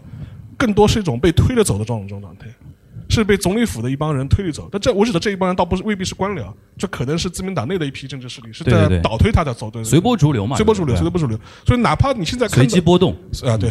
[0.57, 2.47] 更多是一种被推着走的这种这种状态。
[3.09, 11.39] 是被总理府的一帮人推着走，但这我指的这一帮人倒不是未必是官僚，这可能是自民党内的一批政治势力，是在倒推他的走的随波逐流嘛，随波逐流，随波逐流。
[11.65, 13.15] 所以哪怕你现在看随机波动，
[13.45, 13.71] 啊，对，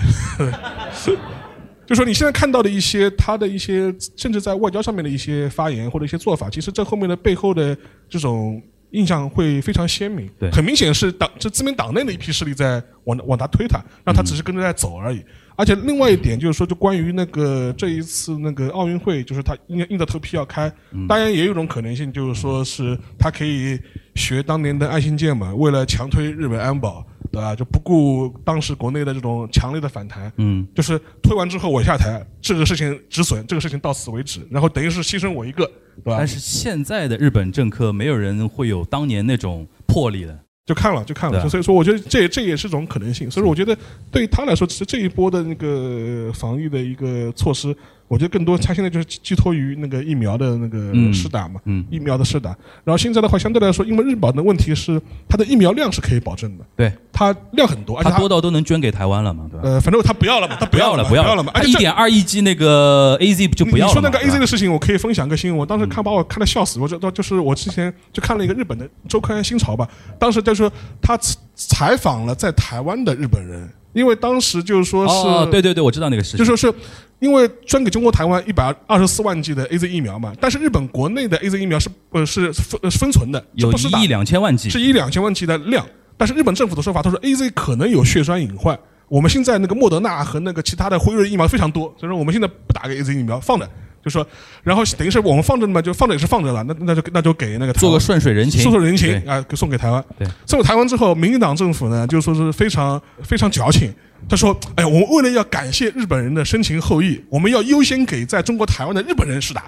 [1.85, 7.77] 就说你现在看到的一些他的一些，甚至在外交上面的一些发言或者一些做法，其实这后面的背后的
[8.09, 8.61] 这种
[8.95, 10.29] 印象会非常鲜明。
[10.39, 15.23] 对很明显是党这自民党内的一批势力在往往他推他，让他只是跟着在走而已。
[15.57, 20.69] 而且另外一点就是说，就关于那个这一次那个奥运会，就是他硬硬着头皮要开，
[21.07, 23.79] 当然也有一种可能性，就是说是他可以
[24.15, 27.05] 学当年的爱新觉嘛，为了强推日本安保，
[27.35, 27.53] 对吧？
[27.53, 35.65] 就不顾当时国内的这种强烈的反弹，嗯，就是推完之后我下台，这个事情止损，这个事情到此为止，然后等于是牺牲我一个，
[35.97, 36.25] 对吧但？
[36.25, 40.39] 是现在的日本政客，没有人会有当年那种魄力的。
[40.65, 43.29] 就看了就看了，所以说我觉得这这也是种可能性。
[43.29, 43.77] 所以说我觉得
[44.09, 47.75] 对于他来说，其实这一波的那个防御的一个措施，
[48.07, 52.49] 我觉得更多他现在就是寄托于那个疫苗的那个嗯施打嘛，嗯，疫苗的施打。
[52.83, 59.67] 然后现在的话，相对来说，因为日本的问题是它的疫苗量是可以保证的，对，它量很多，而且它他多到都能捐给台湾了嘛，对吧？
[59.67, 63.93] 呃，反正他不要了嘛，他 不要了，不要了嘛，而且一点二亿剂那个 AZ 就不要了？
[63.93, 65.59] 你说那个 AZ 的事情，我可以分享个新闻。
[65.59, 69.87] 我当时看把我看的笑死，我就就是我之前就看了一个日本的周刊《新潮》吧，
[70.19, 71.17] 当时就说他
[71.55, 76.73] 采访了在台湾的日本人，因为当时就是说是，哦，对对对，我知道那个事情，就说是
[77.19, 85.85] 因为捐给中国台湾一百二十四万剂的 AZ 疫苗嘛，但是日本国内的 AZ 疫苗是呃是分分存的，是有不是一亿两千万剂，是一两千万剂的量，
[86.17, 88.77] 但是日本政府的说法，他说 A Z 可能有血栓隐患。
[89.07, 93.69] 我们现在那个莫德纳和那个其他的辉瑞疫苗非常多，所以说我们现在不打个 A Z 疫苗，放着，
[94.03, 94.25] 就说，
[94.63, 100.03] 然后等于是我们放着嘛，就放着也是放着了，那那就那就给那个做个顺水人情，送送人情啊，给送给台湾。
[100.17, 103.93] 对，送给台湾之后，民进党政府呢就说是非常非常矫情。
[104.27, 109.63] 他说：“哎，我们为了要感谢日本人的深情厚谊，我们要优先给在中国台湾的日本人施打。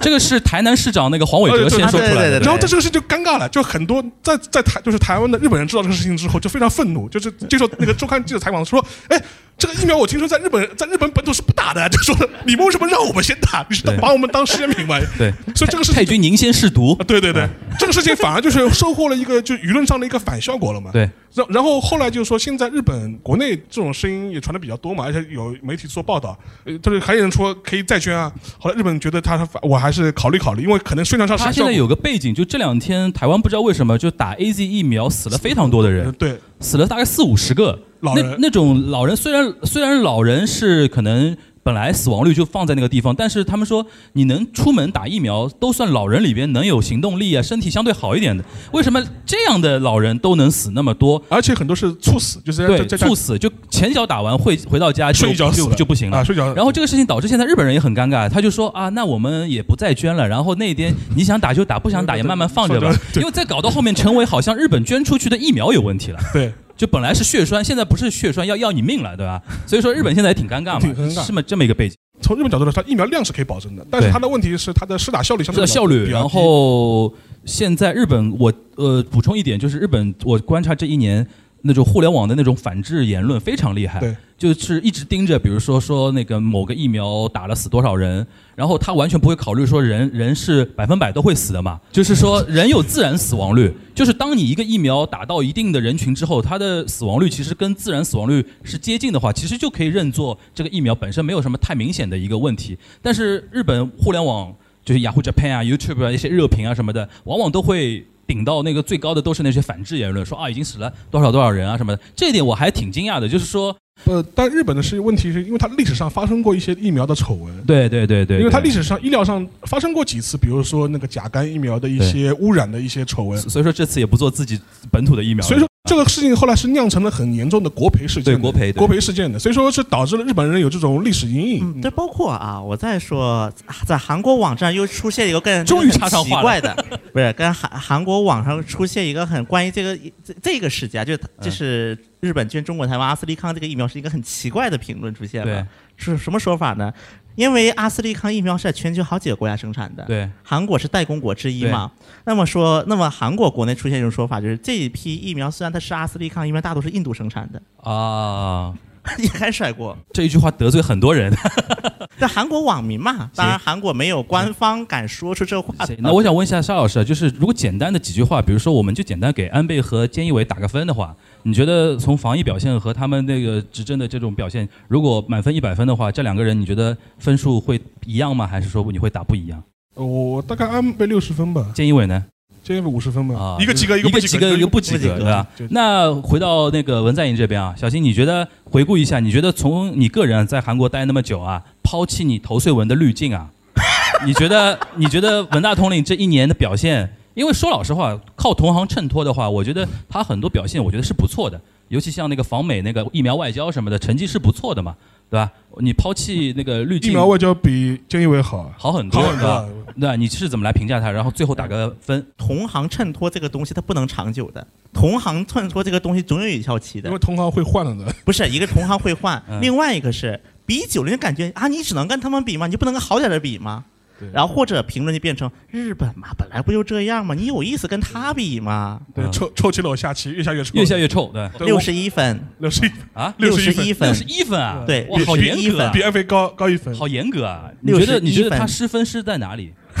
[0.00, 9.20] 这个是台南市长那个黄伟哲先说出来的，然后这这个事就尴尬了，就很多在在台就是台湾的日本人知道这个事情之后就非常愤怒，就是接受那个周刊记者采访说，哎，
[9.56, 13.64] 这个疫苗我听说在日本在日本本土是不打的，就说你们为什么让我们先打？
[13.68, 14.98] 你是对把我们当实验品吗？
[15.16, 20.90] 对，所以这个事情太君您先试毒啊，，对对对，这个事情反而就是收获了一个就舆论上的一个反效果了嘛。
[20.94, 28.30] 对，然然后后来就是说，现在日本国内这种声音也传的比较多嘛，而且有媒体做报道，呃，就是还有人说可以再捐啊。
[28.58, 36.38] 后来日本觉得他我还是考虑考虑，因为可能宣传上是他现在有个背景，就这两天台湾不知道为什么就打 A Z 疫苗死了非常多的呃人，对。
[36.60, 37.78] 死了大概四五十个。
[38.00, 38.30] 老人。
[38.30, 41.36] 那那种老人虽然虽然老人是可能
[41.68, 48.42] 本来死亡率就放在那个地方，但是他们说你能出门打疫苗，都算老人里边能有行动力啊，身体相对好一点的。
[48.72, 51.22] 为什么这样的老人都能死那么多？
[51.28, 56.24] 而且很多是猝死，就是对，猝死就前脚打完会回到家就睡一觉就就不行了啊，。
[56.24, 56.54] 睡着。
[56.54, 69.42] 然后这个事情导致现在日本人也很尴尬，他就说啊，那我们也不再捐了，然后那边你想打就打，不想打也慢慢放着吧 因为再搞到后面成为好像日本捐出去的疫苗有问题了，对，就本来是血栓，现在不是血栓，要要你命了，对吧？
[69.66, 76.06] 所以说日本现在也挺尴尬挺尴尬嘛，是么这么一个背景，从日本角度来说，它疫苗量是可以保证的，但是对它的问题是它的施打效率相对这个效率。
[76.06, 77.12] 比较低然后
[77.44, 81.26] 现在日本，我呃补充一点，就是日本我观察这一年
[81.62, 102.78] 那种互联网的那种反制言论非常厉害，对，就是一直盯着，比如说说那个某个疫苗打了死多少人，然后他完全不会考虑说人人是百分百都会死的嘛，就是说人有自然死亡率，就是当你一个疫苗打到一定的人群之后，它的死亡率其实跟自然死亡率是接近的话，其实就可以认作这个疫苗本身没有什么太明显的一个问题。
[103.02, 112.02] 但是日本互联网就是 Yahoo Japan 啊、YouTube 啊一些热评啊什么的，往往都会顶到那个最高的都是那些反制言论，说啊已经死了多少多少人啊什么的。
[112.14, 124.60] 这一点我还挺惊讶的，就是说，呃，但日本的是问题是因为它历史上发生过一些疫苗的丑闻，对对对对，因为它历史，上医疗上发生过几次，比如说那个甲肝疫苗的一些污染的一些丑闻，所以说这次也不做自己
[124.92, 125.42] 本土的疫苗。
[125.44, 128.72] 所以说这个事情后来是酿成了很严重的国赔事件，对国赔对。
[128.72, 131.74] 国赔事件的，所以说是导致了日本人有这种历史阴影。
[131.76, 133.50] 嗯，这包括啊，我再说，
[133.86, 136.74] 在韩国网站又出现一个更终于插上话奇怪的，
[137.12, 145.66] 不是跟韩韩国网上出现一个很关于这个这这个事件啊，就就是日本捐中国台湾阿斯利康这个疫苗是一个很奇怪的评论出现了，
[145.96, 146.92] 是什么说法呢？
[147.38, 151.88] 因为阿斯利康疫苗是在全球好几个国家生产的，对，韩国是代工国之一嘛。
[152.24, 158.74] 那么说，那么韩国国内出现一种说法，就是这一批疫苗虽然它是阿斯利康疫苗，大多是印度生产的，啊，
[159.18, 159.96] 也还甩锅。
[160.12, 161.32] 这一句话得罪很多人。
[162.18, 165.72] 这韩国网民嘛，当然韩国没有官方敢说出这话。
[165.98, 178.46] 那我想问一下沙老师，就是如果简单的几句话，比如说我们就简单给安倍和菅义伟打个分的话，你觉得从防疫表现和他们那个执政的这种表现，如果满分一百分的话，这两个人你觉得分数会一样吗？
[178.46, 179.62] 还是说你会打不一样？
[179.94, 182.24] 我大概安倍六十分吧，菅义伟呢？
[182.68, 185.46] 菅义伟五十分吧啊，，一个及格，一个不及格，一个不及格，不及格对吧？
[185.70, 193.48] 那回到那个文在寅这边啊，小新，你觉得回顾一下，你觉得从你个人在韩国待那么久啊，抛弃你头碎文的滤镜啊，
[194.26, 197.10] 你觉得你觉得文大统领这一年的表现？
[197.34, 204.94] 因为说老实话，靠同行衬托的话，我觉得他很多表现，我觉得是不错的，尤其像那个访美那个疫苗外交什么的，成绩是不错的嘛，
[205.30, 205.52] 对吧？
[205.80, 209.60] 你抛弃那个滤镜，疫苗外交比菅义伟好，好很多，好很对吧？
[209.60, 209.92] 多。
[209.94, 210.16] 对吧？
[210.16, 211.10] 你是怎么来评价他？
[211.10, 212.24] 然后最后打个分。
[212.36, 217.18] 同行衬托这个东西它不能长久的，同行衬托这个东西总有有效期的因为。
[217.18, 222.66] 同行会换了的，不是一个同行会换，嗯另外一个是比久了，你感觉啊，你只能跟他们比吗？
[222.66, 223.84] 你就不能跟好点的比吗？
[224.18, 224.28] 对。
[224.32, 227.34] 然后或者评论就变成日本嘛，本来不就这样吗？
[227.34, 229.00] 你有意思跟他比吗？
[229.14, 231.48] 对，嗯臭臭棋篓下棋，越下越臭，越下越臭，对。
[231.58, 234.08] 对六十一分，六十一，啊，六十十一分。
[234.08, 237.70] 六十一分啊，对哇，好严格啊，比安倍高高一分，好严格啊！
[237.80, 239.72] 你觉得你觉得他失分是在哪里？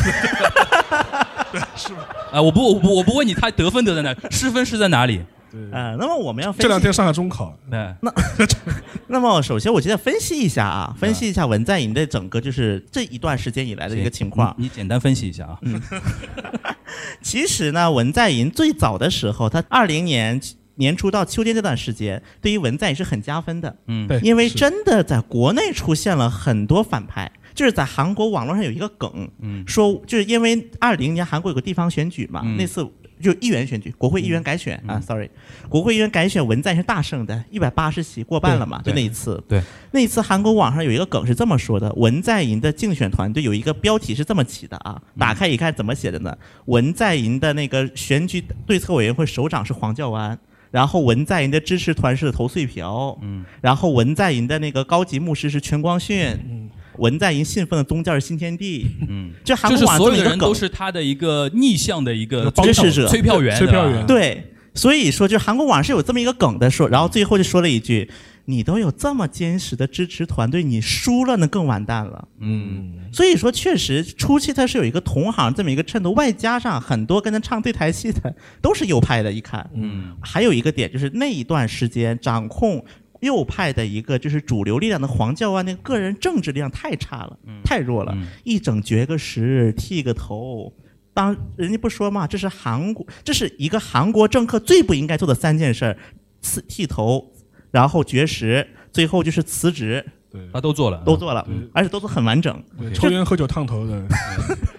[1.76, 2.06] 是吧？
[2.32, 5.20] 啊，我不我不我不问你他得分得在哪，失分是在哪里？
[5.50, 8.12] 对，呃，那么我们要分析，这两天上海中考，对，那
[9.08, 14.54] 那么首先我觉得分析一下啊，分析一下文在寅的整个就是这一段时间以来的一个情况。
[14.58, 15.58] 你你简单分析一下啊。
[15.62, 15.80] 嗯。
[17.22, 20.40] 其实呢，文在寅最早的时候，他二零年
[20.76, 27.30] 年初到秋天这段时间，对于文在寅是很加分的，嗯，对，因为真的在国内出现了很多反派。
[27.54, 29.64] 就是在韩国网络上有一个梗，嗯。
[29.66, 32.56] 说就是因为二零年韩国有个地方选举嘛，嗯。
[32.56, 32.88] 那次
[33.20, 35.28] 就议员选举，国会议员改选、啊，sorry，
[35.68, 39.42] 国会议员改选，文在寅是大胜的，一百八十席过半了嘛，就那一次。
[39.48, 46.36] 对，那一次韩国网上有一个梗是这么说的：文在寅的竞选团队有一个标题是这么起的啊，嗯打开一看怎么写的呢？
[46.66, 50.38] 文在寅的那个选举对策委员会首长是黄教安。
[50.70, 56.68] 然后文在寅的支持团是投碎瓢，嗯，然后文在寅的那个高级牧师是全光训，嗯，
[56.98, 64.06] 文在寅信奉的宗教是新天地，嗯，就韩国网上所有的这么一个梗，人都是他的一个逆向的一个支持者催票员，催票员。
[64.06, 68.08] 对，所以说就韩国网是有这么一个梗的说，然后最后就说了一句
[68.46, 82.84] ：“你都有这么坚实的支持团队，你输了那更完蛋了。”嗯，所以说，确实初期他是有一个同行这么一个衬托，外加上很多跟他唱对台戏的都是右派的，一看，嗯，还有一个点就是那一段时间掌控
[83.20, 88.26] 右派的一个就是主流力量的黄教安，那个个人政治力量太差了，太弱了，嗯。
[88.44, 90.72] 一整绝个食，剃个头。
[91.12, 95.98] 当人家不说嘛，这是韩国，这是一个韩国政客最不应该做的三件事儿：
[96.40, 97.32] 刺剃头，
[97.72, 102.62] 然后绝食，最后就是辞职，对，他都做了，都做了，而且都是很完整。
[102.94, 104.06] 抽烟喝酒烫头的，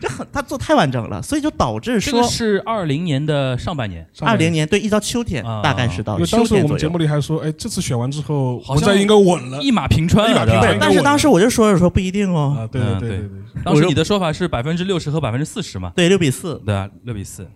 [0.00, 6.88] 这很他做太完整了，所以就导致说这个是二零年的上半年，二零年对一到秋天啊大概是到因为秋当时我们节。
[6.88, 15.92] 目里还说，哎，这次选完之后，好像应该稳了一马平川，一马平川但是当时我就说了说不一定哦，啊，对对对对对，当时你的说法是百分之六十和百分之四十嘛？
[15.94, 16.60] 对六比四。
[16.64, 17.46] 对啊，六比四。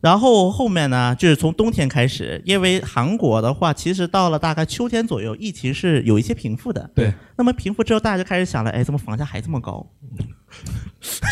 [0.00, 6.90] 然后后面呢，就是从冬天开始，因为韩国的话，其实到了大概秋天左右，疫情是有一些平复的。
[6.94, 9.86] 对，那么平复之后，大家就开始想了，哎，怎么房价还这么高？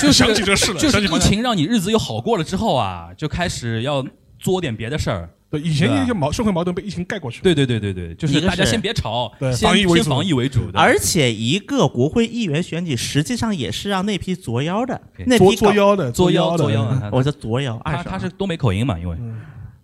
[0.00, 4.04] 就想起这事了，就是想起疫情让你日子又好过了之后啊，就开始要
[4.38, 5.30] 做点别的事儿。
[5.58, 10.78] 对，以前一些矛社会矛盾被疫情盖过去了，对对对对对，就是大家先别吵，对先防疫为主先防疫为主的。
[10.78, 19.16] 而且一个国会议员选举，实际上也是让那批作妖的那批搞，作妖的，作妖的，作妖啊，我是作妖二他他是东北口音嘛，因为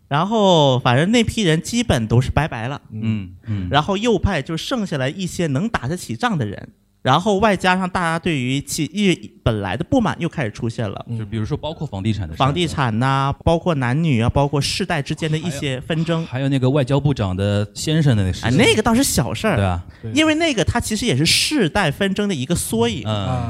[0.09, 2.83] 然后反正那批人基本都是拜拜了。
[2.91, 6.71] 嗯嗯，然后右派就剩下来一些能打得起仗的人，
[7.03, 19.83] 然后外加上大家对于其一本来的不满又开始出现了，就比如说包括房地产的房地，产呐、包括男女啊，包括世代之间的一些纷争，还有那个外交部长的先生的那个事啊，那个倒是小事儿，对啊，
[20.13, 23.03] 因为那个它其实也是世代纷争的一个缩影。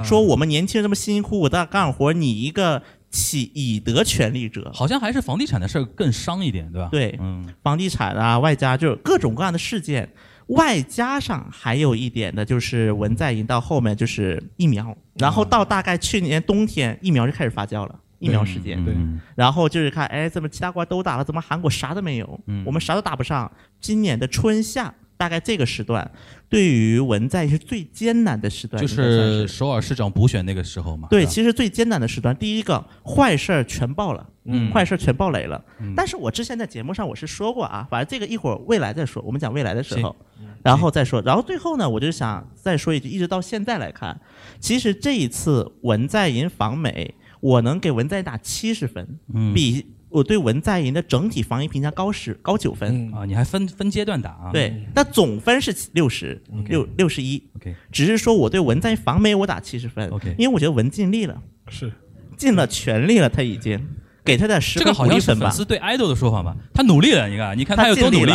[0.04, 2.80] 说我们年轻人这么辛辛苦苦的干活，你一个
[3.10, 6.88] 起以德权利者，好像还是房地产的事儿更伤一点，对吧？
[6.92, 7.18] 对。
[7.20, 7.48] 嗯。
[7.62, 10.08] 房地产啊，外加就是各种各样的事件，
[10.50, 17.98] 外加上还有一点的就是文在寅到后面就是疫苗，然后到大概去年冬天疫苗就开始发酵了。
[18.18, 22.40] 疫苗时间，对嗯然后就是看，哎，怎么其他国家都打了，怎么韩国啥都没有？
[22.46, 23.50] 嗯我们啥都打不上。
[23.80, 26.10] 今年的春夏大概这个时段，
[26.48, 31.08] 对于文在寅是最艰难的时段，就是首尔市长补选那个时候嘛。
[31.10, 35.62] 对，其实最艰难的时段，第一个坏事儿全爆了，嗯坏事儿全爆雷了。
[35.78, 40.16] 嗯但是我之前在节目上我是说过啊，反正这个一会儿未来再说，我们讲未来的时候，
[40.62, 41.20] 然后再说。
[41.20, 44.18] 然后最后呢，我就想再说一句，一直到现在来看，
[44.58, 53.10] 其实这一次文在寅访美，我能给文在寅打七十分，嗯比我对文在寅的整体防疫评价高十高九分。
[53.10, 53.12] 嗯。
[53.12, 54.50] 啊，你还分分阶段打啊？
[54.52, 57.74] 对，但总分是六十六六十一，，OK。
[57.90, 61.40] 只是说我对文在寅访美我打七十分 OK 因为我觉得文尽力了。
[61.68, 61.90] 是。
[62.36, 63.78] 尽了全力了，他已经
[64.24, 66.56] 给他的十分这个好像是鼓励分吧，粉丝对 idol 的说法吧？
[66.72, 68.32] 他努力了，你看，你看他有多努力？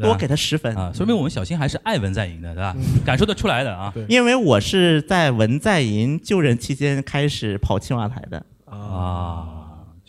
[0.00, 0.72] 多给他十分。
[0.76, 2.76] 啊，说明我们小新还是爱文在寅的，对吧？
[3.04, 3.92] 感受得出来的啊。
[4.08, 9.57] 因为我是在文在寅就任期间开始跑青瓦台的，啊，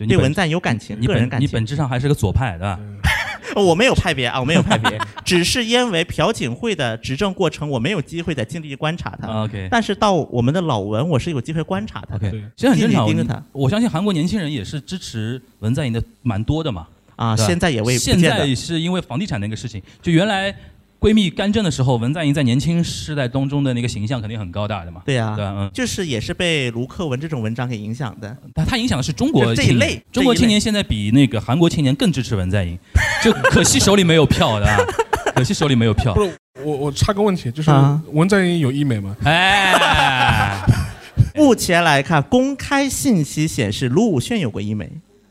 [0.07, 2.79] 就对文在寅有感情，你个人感你本质上还是个左派，对吧？
[3.55, 9.27] 哦 我没有派别啊，我没有派别，只是因为朴槿惠的执政过程，我没有机会在尽力观察他。
[9.27, 13.07] 啊 OK 但是到我们的老文，我是有机会观察他的 OK，对其实很正常。
[13.07, 16.87] 盯着他我相信韩国年轻人也是支持文在寅的蛮多的嘛。
[17.15, 17.35] 啊。
[17.35, 20.55] 现在也未现在是因为房地产那个事情，就原来
[20.99, 25.01] 闺蜜干政的时候，文在寅在年轻世代当中的那个形象肯定很高大的嘛。
[25.05, 28.35] 对呀、对啊，嗯，就是也是被卢克文这种文章给影响的。
[28.53, 32.77] 他他影响的是中国就这一类 中国青年现在比那个韩国青年更支持文在寅，
[33.23, 34.77] 就可惜手里没有票的啊，
[35.33, 36.23] 可惜手里没有票不。
[36.23, 36.31] 是
[36.63, 39.15] 我我插个问题，就是啊文在寅有医美吗？
[39.23, 40.59] 哎，
[41.33, 44.89] 目前来看，公开信息显示卢武铉有过医美。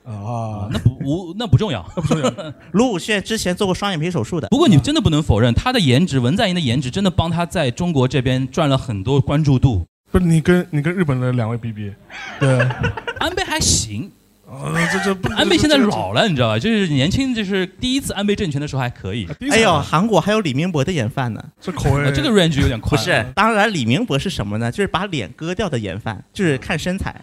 [0.09, 1.86] 啊，那不无那不重要。
[2.72, 4.48] 卢武铉之前做过双眼皮手术的。
[4.48, 9.84] 不过你真的不能否认，他的颜值，文在寅的颜值真的帮他在中国这边赚了很多关注度。
[10.11, 11.92] 不是你跟你跟日本的两位比比，
[12.40, 12.59] 对，
[13.20, 14.11] 安倍还行，
[14.50, 16.59] 啊，这这不安倍现在老了，你知道吧？
[16.59, 19.28] 就是年轻，就是第一次安倍政权的时候还可以。
[19.50, 21.44] 哎呦，韩国还有李明博的研范呢。
[21.61, 22.96] 这口味呃，这个 range 有点不。
[22.96, 24.72] 是，当然李明博是什么呢？
[24.72, 27.14] 就是把脸割掉的研范，就是看身材。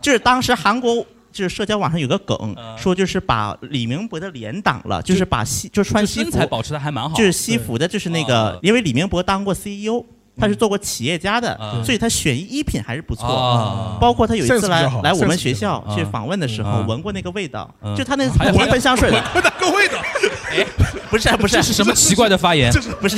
[0.00, 2.76] 就是当时韩国就是社交网上有个梗，嗯。
[2.78, 7.16] 说就是把李明博的脸挡了，就是把西就穿西服，保持的还蛮好。
[7.16, 10.04] 就是西服的，就是那个啊，因为李明博当过 CEO，
[10.38, 13.26] 他是做过企业家的啊，所以他选衣品还是不错。
[13.26, 19.98] 啊包括他有一次来来我们学校去访问的时候，嗯闻过那个味道嗯，就他那还有闻喷香水的，闻哪个味道？
[21.10, 22.72] 不是不是这是什么奇怪的发言？
[23.00, 23.16] 不是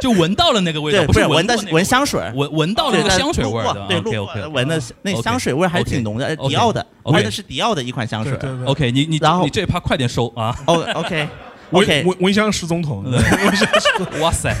[0.00, 3.86] 就闻到了那个味道，对，不不是闻的闻香水，闻闻到了那个香水味儿的。
[3.88, 10.56] 对路过闻的那香水味儿还是挺浓的，迪奥的闻的是迪奥的一款香水，OK，你你然后你这一趴快点收啊！
[10.66, 11.28] 哦，OK。
[11.70, 13.04] 闻 OK，闻闻香识总统，
[14.20, 14.54] 哇塞，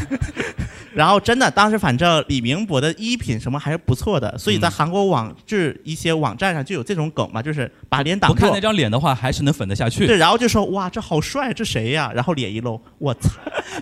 [0.94, 4.70] 然后真的，当时反正李明博的衣品什么还是不错的，所以在嗯。
[4.70, 8.36] 韩国网就是一些网站上就有这种梗嘛，就是把脸挡住。
[8.36, 10.06] 不看那，张脸的话，还是能粉得下去。
[10.06, 12.12] 对，然后就说哇这好帅，这谁呀？
[12.14, 13.30] 然后脸一露，我操，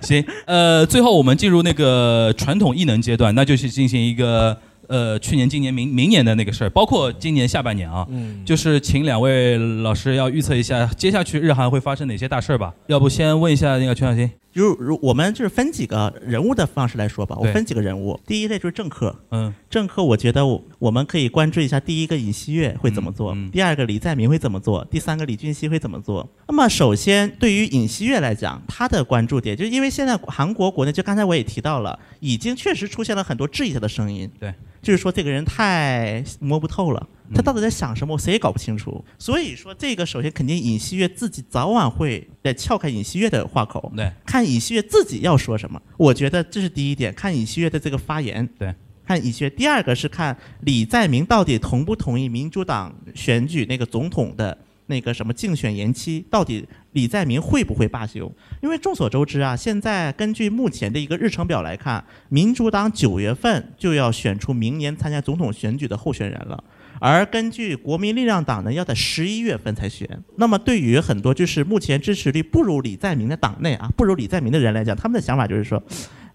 [0.02, 4.56] 行，呃，最后我们进入那个传统异能阶段，那就是进行一个
[4.88, 12.72] 呃去年、今年、明明年的那个事儿，包括今年下半年啊，嗯，就是请两位老师要预测一下接下去日韩会发生哪些大事儿吧。
[12.86, 19.52] 要不先问一下那个全小新，如如我们就是分几个人物的方式来说吧，我分几个人物，第一类就是政客，嗯。
[19.68, 23.50] 政客，我觉得我我们可以关注一下第一个尹锡悦会怎么做，嗯嗯。
[23.50, 26.26] 第二个李在明会怎么做，第三个李俊熙会怎么做。
[26.48, 37.06] 那么首先对于尹锡悦来讲，他的关注点就是因为现在韩国国内，就刚才我也提到了，已经确实出现了很多质疑他的声音，对，就是说这个人太摸不透了。
[37.34, 38.14] 他到底在想什么？
[38.14, 39.04] 我谁也搞不清楚。
[39.18, 45.80] 所以说，这个首先肯定尹锡悦自己早晚会来撬开尹锡悦的话口，对，看尹锡悦自己要说什么。
[45.96, 48.46] 我觉得这是第一点，看尹锡悦的这个发言。
[48.58, 48.74] 对，
[49.04, 49.50] 看尹锡悦。
[49.50, 54.56] 第二个是看李在明到底同不同意民主党选举那个总统的
[54.86, 58.32] 那个什么竞选延期，到底李在明会不会罢休？
[58.62, 66.62] 因为众所周知啊，现在根据目前的一个日程表来看，民主党九月份就要选出明年参加总统选举的候选人了。
[67.00, 70.08] 而根据国民力量党呢，要在十一月份才选。
[70.36, 75.82] 那么对于很多就是目前支持率不如李在明的党内啊，不如李在明的人来讲，他们的想法就是说，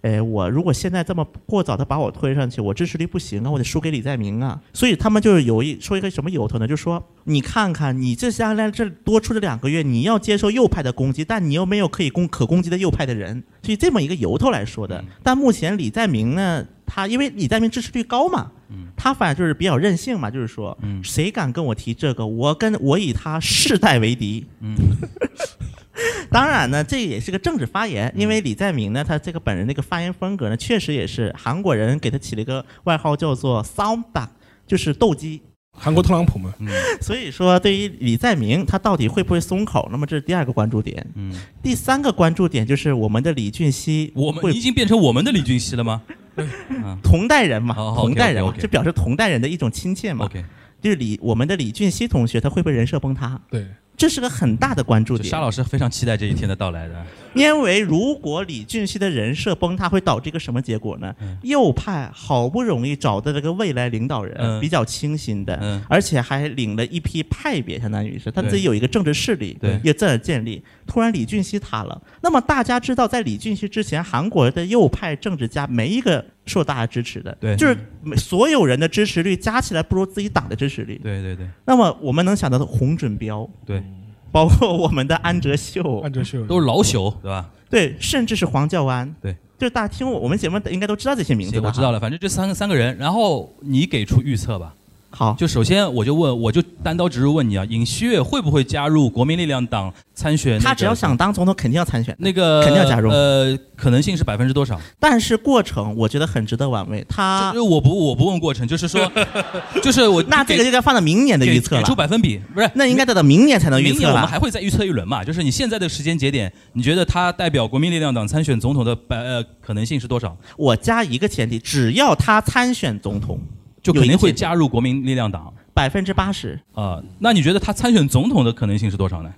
[0.02, 4.60] 哎，我如果现在这么过早的把我推上去，我支持率不行啊，我得输给李在明啊。
[4.74, 6.68] 所以他们就是有一说一个什么由头呢？
[6.68, 15.06] 就说你看看你这下来这多出的两个月，你要接受右派的攻击，但你又没有可以攻可攻击的右派的人，所以这么一个由头来说的。
[15.22, 18.52] 但目前李在明呢，他因为李在明支持率高嘛，
[18.98, 24.48] 他反正就是比较任性嘛，就是说，嗯谁敢跟我提这个，我跟我以他世代为敌。
[24.62, 24.76] 嗯
[26.32, 34.30] 当然呢，这也是个政治发言，因为李在明呢，他这个本人那个发言风格呢，确实也是韩国人给他起了一个外号叫做 sound back，
[34.66, 35.42] 就是斗鸡。
[35.74, 36.54] 韩国特朗普嘛，
[37.00, 41.06] 所以说，对于李在明他到底会不会松口，那么这是第二个关注点。
[41.16, 41.34] 嗯，
[41.64, 46.02] 第三个关注点就是我们的李俊熙，我们已经变成我们的李俊熙了吗
[47.02, 50.26] 同代人嘛，同代人就表示同代人的一种亲切嘛。
[50.26, 50.44] ？OK，
[50.82, 53.40] 就是李我们的李俊熙同学，他会不会人设崩塌？
[53.50, 53.66] 对，
[54.02, 55.30] 这是个很大的关注点。
[55.30, 57.06] 沙老师非常期待这一天的到来的。
[57.36, 61.14] 因为如果李俊熙的人设崩塌，会导致一个什么结果呢？
[61.22, 70.64] 嗯右派好不容易找的这个未来领导人，嗯比较清新的，嗯而且还领了一批派别，相当于是他自己有一个政治势力，对也在建立。
[70.88, 77.78] 突然李俊熙塌了，那么大家知道，在李俊熙之前，韩国的右派政治家没一个受大家支持的，对就是
[78.18, 81.00] 所有人的支持率加起来不如自己党的支持率。
[81.04, 81.48] 对对对。
[81.66, 83.84] 那么我们能想到的洪准标，对，
[84.32, 86.46] 包括我们的安哲秀，安哲秀。
[86.46, 87.30] 都是老朽，对。
[87.30, 87.50] 吧？
[87.70, 91.70] 对，甚至是黄教安，对，就是大家听我我们节目应该都知道这些名字，吧？
[91.70, 94.76] 我知道了，反正这三个三个人，然后你给出预测吧。
[95.14, 100.64] 好，就首先我就问，我就单刀直入问你啊，尹锡悦会不会加入国民力量党参选、那个？
[100.64, 102.16] 他只要想当总统，肯定要参选。
[102.18, 104.80] 那个肯定要加入呃，可能性是百分之多少？
[105.00, 107.06] 但是过程我觉得很值得玩味。
[107.10, 109.12] 他就是我不我不问过程，就是说，
[109.84, 112.72] 就是我那这个就该放到明年的预测给给出，百分比，不是？
[112.74, 114.26] 那应该等到明年才能预测明年我们。
[114.26, 115.26] 还会再预测一轮嘛？
[115.26, 120.38] 就是你现在的时间节点，你觉得他代表国民力量党参选总统的百呃可能性是多少？
[120.56, 123.38] 我加一个前提，只要他参选总统，
[123.82, 126.60] 就肯定会加入国民力量党百分之八十。
[126.74, 129.34] 啊、那你觉得他参选总统的可能性是多少呢？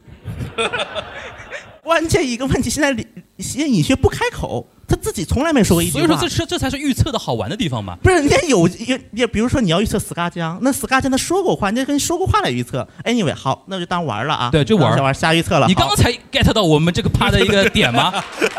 [1.83, 3.05] 关键一个问题，现在李
[3.39, 5.99] 现在尹学不开口，他自己从来没说过一句话。
[5.99, 7.97] 所以说这是这才是预测的好玩的地方嘛。
[8.03, 12.87] 不是，人家有也也，比如说你要预测斯嘎江，那斯嘎江他说过话，你就跟说过话来预测。
[13.03, 14.49] Anyway，好，那就当玩了啊。
[14.51, 15.67] 对就玩当玩瞎预测了。
[15.67, 18.13] 你刚刚才 get 到我们这个趴的一个点吗？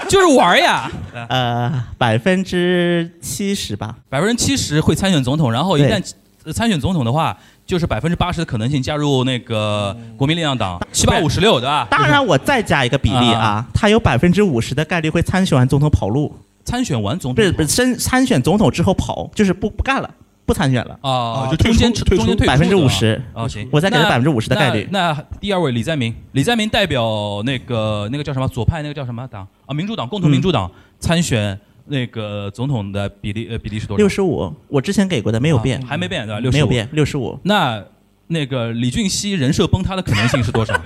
[0.09, 0.91] 就是玩呀，
[1.29, 3.97] 呃百分之七十吧。
[4.09, 6.03] 百分之七十会参选总统，然后一旦
[6.45, 7.37] 呃参选总统的话，
[7.67, 11.87] 就是百分之八十的可能性加入那个国民力量党，七八五十六，对吧？
[11.91, 16.35] 当然，我再加一个比例啊，他有百分之五十的概率会参选完总统跑路，
[16.65, 20.11] 参选完总统不是不是参参选总统之后跑，就是不不干了，
[20.45, 20.99] 不参选了。
[21.01, 23.21] 啊，啊就中间中间退百分之五十。
[23.33, 24.87] 啊，行，我再给他百分之五十的概率。
[24.91, 28.47] 那那第二位李在明，李在明代表那个那个叫什么？
[28.49, 29.47] 左派那个叫什么党？
[29.65, 29.73] 啊？
[29.73, 33.99] 民主党，共同民主党参选那个总统的比例呃比例是多少？
[33.99, 36.41] 六十五，我之前给过的没有变，啊还没变对吧？
[36.41, 36.67] 六没有。
[36.67, 37.39] 变，六十五。
[37.43, 37.85] 那
[38.27, 40.75] 那个李俊熙人设崩塌的可能性是多少？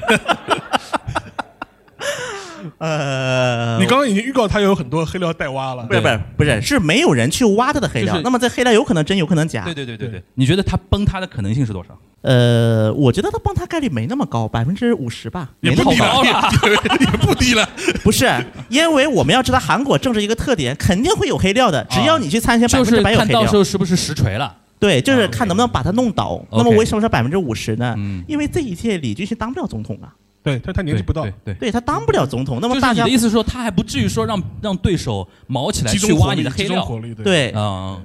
[2.79, 9.75] 呃，你刚刚已经预告他有很多黑料带挖了不，是不是不是是没有人去挖他的黑料，就是那么这黑料有可能真有可能假对。
[9.75, 11.99] 对对对对，你觉得他崩塌的可能性是多少？
[12.21, 15.71] 呃，我觉得他帮他概率没那么高，百分之五十吧，也。
[15.73, 16.31] 不低了，也
[17.07, 17.69] 也不低了。
[18.03, 18.27] 不是，
[18.69, 23.53] 因为我们要知道韩国政治一个特点，肯定会有黑料的，只要你去参选，百分之就是看到时百有黑料。
[23.53, 24.57] 候是不是实锤了？
[24.81, 26.41] 对，就是看能不能把他弄倒。
[26.51, 27.95] 那么为什么说百分之五十呢？
[27.97, 31.27] 嗯，因为这一届李俊熙当不了总统啊，对他他年纪不到
[31.59, 32.59] 对，他当不了总统。
[32.61, 36.85] 那么大家的意思是说，他还不至于说让让对手毛起来去挖你的黑料
[37.25, 37.53] 对？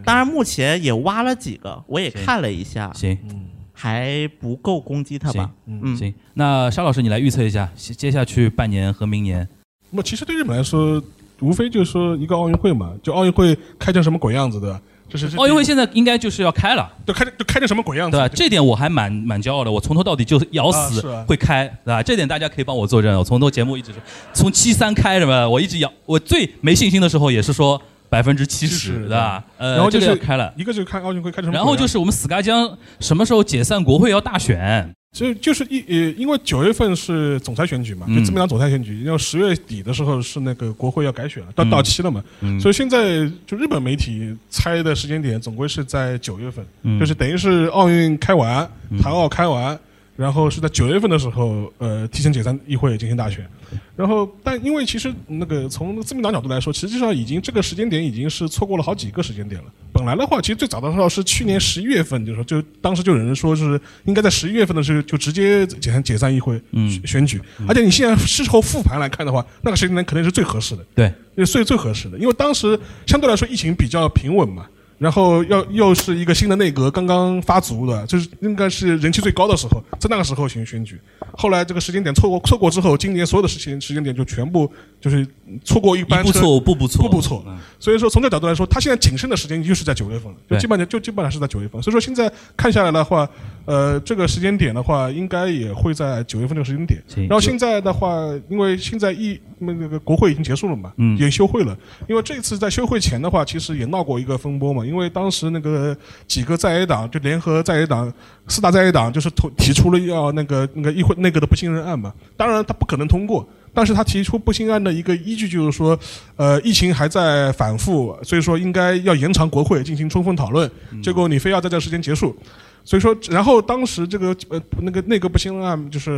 [0.06, 5.50] 当然目前也挖了几个，我也看了一下，行嗯还不够攻击他吧？
[5.66, 5.82] 嗯。
[5.84, 9.48] 嗯，行，那沙老师你来预测一下，接接下去半年和明年，
[9.90, 11.02] 那么其实对日本来说，
[11.42, 18.34] 无非就是说一个奥运会嘛，就奥运会开成什么鬼样子的，就是奥运会现在应该就是要开了，就开就开成什么鬼样子，对吧？
[18.34, 22.02] 这点我还蛮蛮骄傲的，我从头到底就咬死啊是啊会开，对吧？
[22.02, 24.02] 这点大家可以帮我作证，我从头节目一直说，
[24.34, 27.82] 从七三开什么，我一直咬，我最没信心的时候也是说
[28.14, 29.44] 百分之七十，70对吧？
[29.58, 30.54] 呃，然后就是开了。
[30.56, 34.88] 一个就是看奥运会开成什么然后就是我们死嘎江什么时候解散国会要大选？
[35.14, 49.80] 所以就是一呃，因为九月份是总裁选举嘛，嗯就自民党总裁选举，然后十月底的时候是那个国会要改选了，到嗯到期了嘛，嗯所以现在就日本媒体猜的时间点总归是在九月份，嗯就是等于是奥运开完嗯，残奥开完，
[50.16, 53.48] 然后是在九月份的时候，呃，提前解散议会进行大选。
[53.96, 59.68] 然后，但因为其实那个从自民党角度来说，实际上已经这个时间点已经是错过了好几个时间点了。
[59.92, 70.86] 本来的话，其实最早的时候是去年十一月份，就是说就当时就有人说是应该在十一月份的时候就直接解散解散议会嗯选选举，而且你现在事后复盘来看的话，那个时间点肯定是最合适的。
[70.94, 81.00] 对，是最最合适的，因为当时相对来说疫情比较平稳嘛，然后要又是一个新的内阁刚刚发足的，就是应该是人气最高的时候，在那个时候行选举。
[81.36, 84.72] 后来这个时间点错过错过之后，今年所有的事情时间点就全部
[85.02, 85.28] 就是
[85.64, 91.82] 错过一一班车步错误步步错，步步错嗯所以说，从这个角度来说，他现在仅剩的时间就是在九月份了，就基本上就基本上是在九月份。
[91.82, 93.28] 所以说，现在看下来的话，
[93.66, 97.02] 呃，这个时间点的话，应该也会在九月份这个时间点。
[97.28, 98.16] 然后现在的话，
[98.50, 101.78] 因为现在一那个国会已经结束了嘛，嗯也休会了。
[102.08, 105.96] 因为这次在休会前的话，其实也闹过一个风波嘛，因为当时那个
[106.28, 108.12] 几个在野党就联合在野党
[108.48, 113.48] 四大在野党就是提提出了要那个那个议会内阁的不信任案嘛，当然他不可能通过。
[113.76, 115.98] 但是他提出不信案的一个依据就是说，
[116.36, 120.70] 呃，疫情还在反复，所以说应该要延长国会进行充分讨论。
[121.02, 122.38] 结果你非要在这个时间结束，
[122.86, 126.12] 所以说，然后当时这个呃那个内阁不信任案就是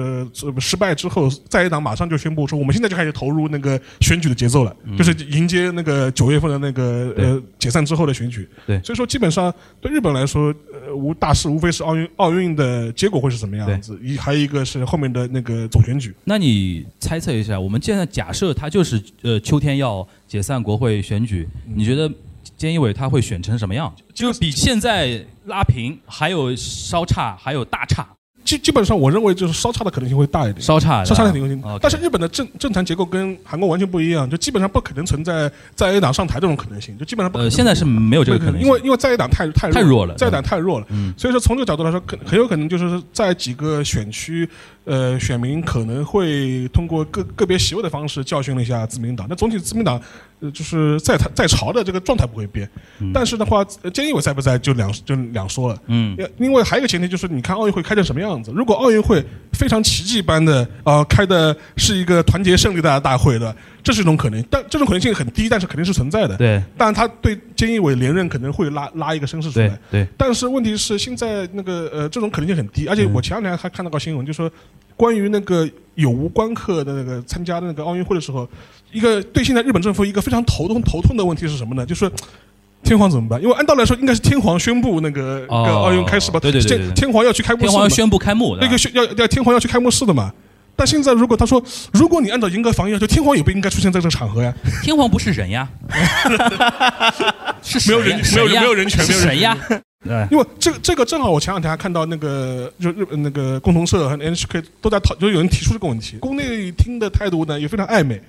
[0.44, 8.50] 呃失败之后，在野党马上就宣布说，我们现在就开始投入那个选举的节奏了，就是迎接那个九月份的那个呃解散之后的选举。
[8.66, 8.82] 对。
[8.82, 10.54] 所以说基本上对日本来说，
[10.88, 16.14] 呃无大事无非是奥运奥运的结果会是什么样子，一还有一个是后面的那个总选举。
[16.24, 22.12] 那你猜测一下，我们现在假设他就是呃秋天要解散国会选举，你觉得
[22.58, 23.94] 菅义伟他会选成什么样？
[24.14, 28.08] 就比现在拉平还有稍差，还有大差，
[28.44, 30.62] 基基本上我认为就是稍差的可能性会大一点。
[30.62, 37.40] 稍差的稍差的可能性，但是日本的政政坛结构跟韩国完全不一样，就基本上不可能存在在野党上台这种可能性，就基本上不。
[37.40, 40.88] 呃现在是没有这个可能性，因为因为在野党太太太弱了在野党太弱了，
[41.18, 44.48] 所以说从这个角度来说，可很有可能就是在几个选区，
[44.86, 49.26] 呃，选民可能会通过个个别席位的方式教训了一下自民党。
[49.30, 50.00] 那总体自民党，
[50.40, 52.70] 呃，就是在他在朝的这个状态不会变，
[53.14, 55.82] 但是的话，呃菅义伟在不在就两就两说了。
[55.88, 58.52] 嗯呃因为还有一个前提就是，你看奥运会开成什么样子。
[58.56, 59.24] 如果奥运会
[59.54, 63.56] 非常奇迹般的，呃，开的是一个团结胜利的大会的，
[63.86, 66.36] 这是一种可能，但这种可能性很低，但是肯定是存在的。
[66.36, 69.80] 对但他对菅义伟连任可能会拉拉一个声势出来。
[69.92, 74.52] 对，但是问题是，现在那个呃，这种可能性很低，而且嗯我前两天还看到个新闻，就说
[74.98, 78.50] 关于那个有无观客的那个参加的那个奥运会的时候，
[78.92, 81.86] 一个对现在日本政府一个非常头痛头痛的问题是什么呢？
[81.86, 82.12] 就是。
[82.84, 83.42] 天皇怎么办？
[83.42, 86.40] 因为按道理来说，应该是天皇宣布那个、奥运开始吧。
[86.40, 90.32] 对对对对对天天皇要去开幕式天皇要宣布开幕，那个宣要要天皇要去开幕式的嘛。
[90.76, 91.64] 但现在如果他说，
[91.94, 94.54] 如果你按照严格防疫要求，天皇也不应该出现在这个场合呀。
[94.84, 95.68] 天皇不是人呀，
[97.64, 99.58] 是没有人没有没有人权没有人呀，
[100.04, 100.28] 对。
[100.30, 108.22] 因为这个这个正好，我前两天还看到那个就日本那个共同社和 NHK 都在讨，就有人提出这个问题，宫内厅的态度呢也非常暧昧。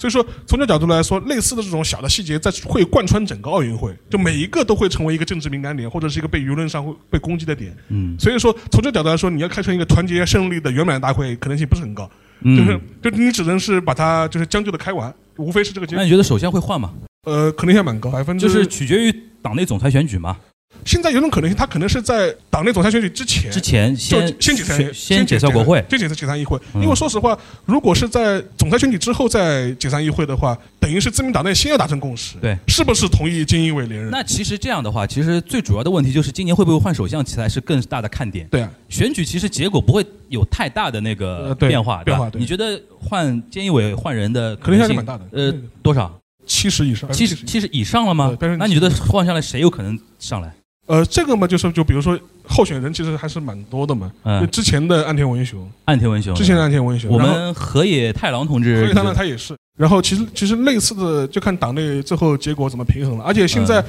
[0.00, 7.76] 所以说，从这角度来说，类似的这种小的细节，在会贯穿整个奥运会，就每一个都会成为一个政治敏感点，或者是一个被舆论上会被攻击的点。
[7.88, 12.10] 嗯所以说，从这角度来说，你要开成一个团结胜利的圆满大会，可能性不是很高。
[12.40, 15.98] 嗯就是就你只能是把它就是将就的开完，无非是这个结果。
[16.00, 16.94] 那你觉得首先会换吗？
[17.26, 20.38] 呃，可能性还蛮高，百分之就是取决于党内总裁选举嘛。
[20.84, 26.58] 现在有种可能性，他可能是在党内总裁选举之前之前先先解散，先解散国会，先解散解散议会。
[26.74, 26.82] 嗯。
[26.82, 34.10] 因为说实话，如果是在总裁选举之后再解散议会的话，等于是自民党内先要达成共识，对，是不是同意菅义伟连任？
[34.10, 38.46] 那其实这样的话，其实最主要的问题就是今年会不会换首相才是更大的看点。
[38.48, 42.04] 对啊，选举其实结果不会有太大的那个变化，吧？
[42.04, 45.24] 变化你觉得换菅义伟换人的可能性蛮大的。
[45.32, 46.18] 呃嗯，多少？
[46.46, 48.06] 七十以上，七十七十以上。
[48.06, 48.36] 了吗？
[48.58, 50.52] 那你觉得换下来谁有可能上来？
[50.90, 54.10] 呃，这个嘛，就是就比如说候选人其实还是蛮多的嘛。
[54.24, 59.54] 嗯就之前的岸田文雄，岸田文雄，之前的岸田文雄，我们河野太郎同志，河野太郎他也是。
[59.78, 63.24] 然后其实其实类似的就看党内最后结果怎么平衡了。
[63.24, 63.80] 而且现在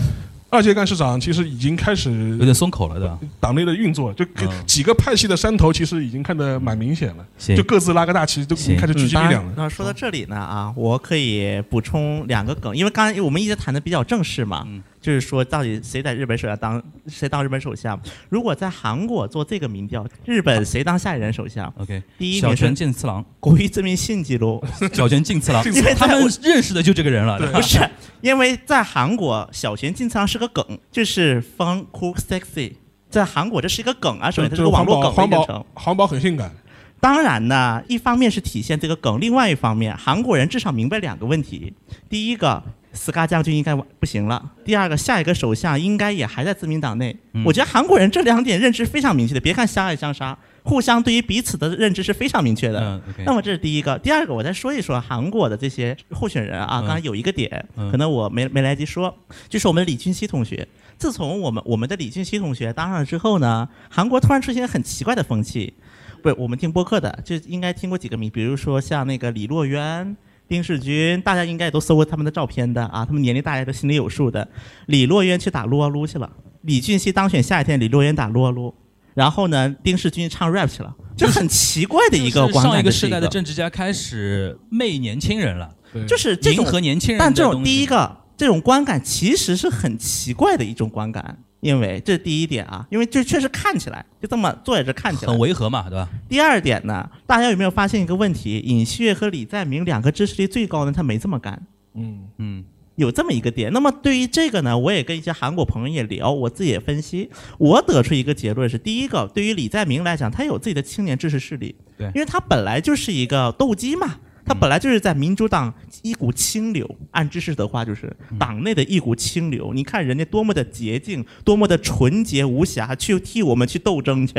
[0.51, 3.17] 二届干事长其实已经开始有点松口了，对吧？
[3.39, 4.23] 党内的运作，就
[4.67, 9.51] 几个派系的山头其实已经看得蛮明显了，就各自拉个大旗，都已经开始聚集力量了。
[9.57, 17.99] 那说到这里呢啊，我可以补充两个梗，因为刚才我们一直谈的比较正式嘛，嗯就是说到底谁在日本首相当谁当日本首相？
[18.29, 27.79] 如果在韩国做这个民调，日本谁当下一任首相？OK，小泉第一名是进次郎，国民自民信记录， 小泉进次郎因为，他们认识的就这个人了，对不是，
[28.21, 32.73] 因为在韩国小泉进次郎是个梗，就是 fun cool sexy，
[33.09, 35.65] 在韩国这是一个梗啊，首先它是个网络梗环保的一个成。
[35.73, 36.53] 环保很性感，
[37.01, 41.73] 当然呢，一方面是体现这个梗，另外一方面，韩国人至少明白两个问题：
[42.07, 47.17] 第一个，斯嘎将军应该不行了；第二个，下一个首相应该也还在自民党内。
[47.33, 53.01] 嗯我觉得韩国人这两点认知非常明确的，别看相爱相杀，互相对于彼此的认知是非常明确的。
[53.25, 59.17] 那么这是第一个，第二个我再说一说韩国的这些候选人啊，嗯刚才有一个点，嗯可能我没没来得及说，
[59.49, 60.67] 就是我们李俊熙同学。
[60.99, 65.73] 自从我们我们的李俊熙同学当上了之后呢，韩国突然出现很奇怪的风气。
[66.21, 70.15] 不我们听播客的，就应该听过几个名，比如说像那个李洛渊、
[70.47, 74.47] 丁世军，大家应该也都搜过他们的照片的啊，他们年龄大家都心里有数的。
[74.85, 76.29] 李洛渊去打撸啊撸去了，
[76.61, 78.73] 李俊熙当选下一天，李洛渊打撸啊撸，
[79.13, 82.71] 然后呢，丁世军唱 rap 去了，就很奇怪的一个 就是观感。
[82.73, 85.75] 上一个时代的政治家开始媚年轻人了。
[86.07, 96.09] 就是这种迎合年轻人但这种第一个这种观感其实是很奇怪的一种观感，因为这是第一点啊，因为这确实看起来就这么坐在这看起来很违和嘛，对吧？
[96.27, 98.57] 第二点呢，大家有没有发现一个问题？
[98.65, 101.61] 尹锡悦和李在明两个支持率最高的，他没这么干。
[101.93, 103.71] 嗯，嗯，有这么一个点。
[103.71, 114.15] 那么对于这个呢，我也跟一些韩国朋友也聊，我自己也分析，我得出一个结论是：第一个，对于李在明来讲，他有自己的青年支持势力，对因为他本来就是一个斗鸡嘛。
[114.45, 119.73] 他本来就是在民主党一股清流，按知识的话就是党内的一股清流。
[119.73, 124.33] 你看人家多么的洁净，多么的纯洁无瑕，去替我们去斗争去。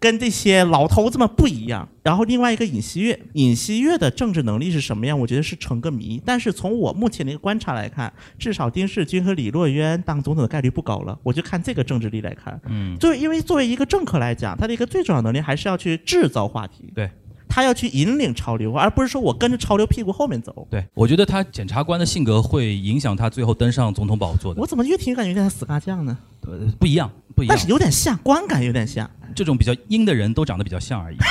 [0.00, 1.88] 跟这些老头子们不一样。
[2.02, 5.18] 然后另外一个尹锡悦，尹锡悦的政治能力是什么样？
[5.18, 6.20] 我觉得是成个谜。
[6.26, 11.18] 但是从我目前的一个观察来看，至少丁世军和李洛渊当总统的概率不高了。
[11.22, 12.60] 我就看这个政治力来看。
[12.66, 17.10] 嗯，作为因为作为一个政客来讲，他的一个最重要能力还是要去制造话题，对
[17.48, 20.66] 他要去引领潮流，而不是说我跟着潮流屁股后面走。
[20.70, 26.16] 对，我觉得他检察官的性格会影响他最后登上总统宝座的我，怎么越听越感觉有点死嘎酱呢？
[26.46, 27.58] 呃不一样，不一样但。
[27.58, 29.08] 是有点像，观感有点像。
[29.34, 31.16] 这种比较阴的人都长得比较像而已。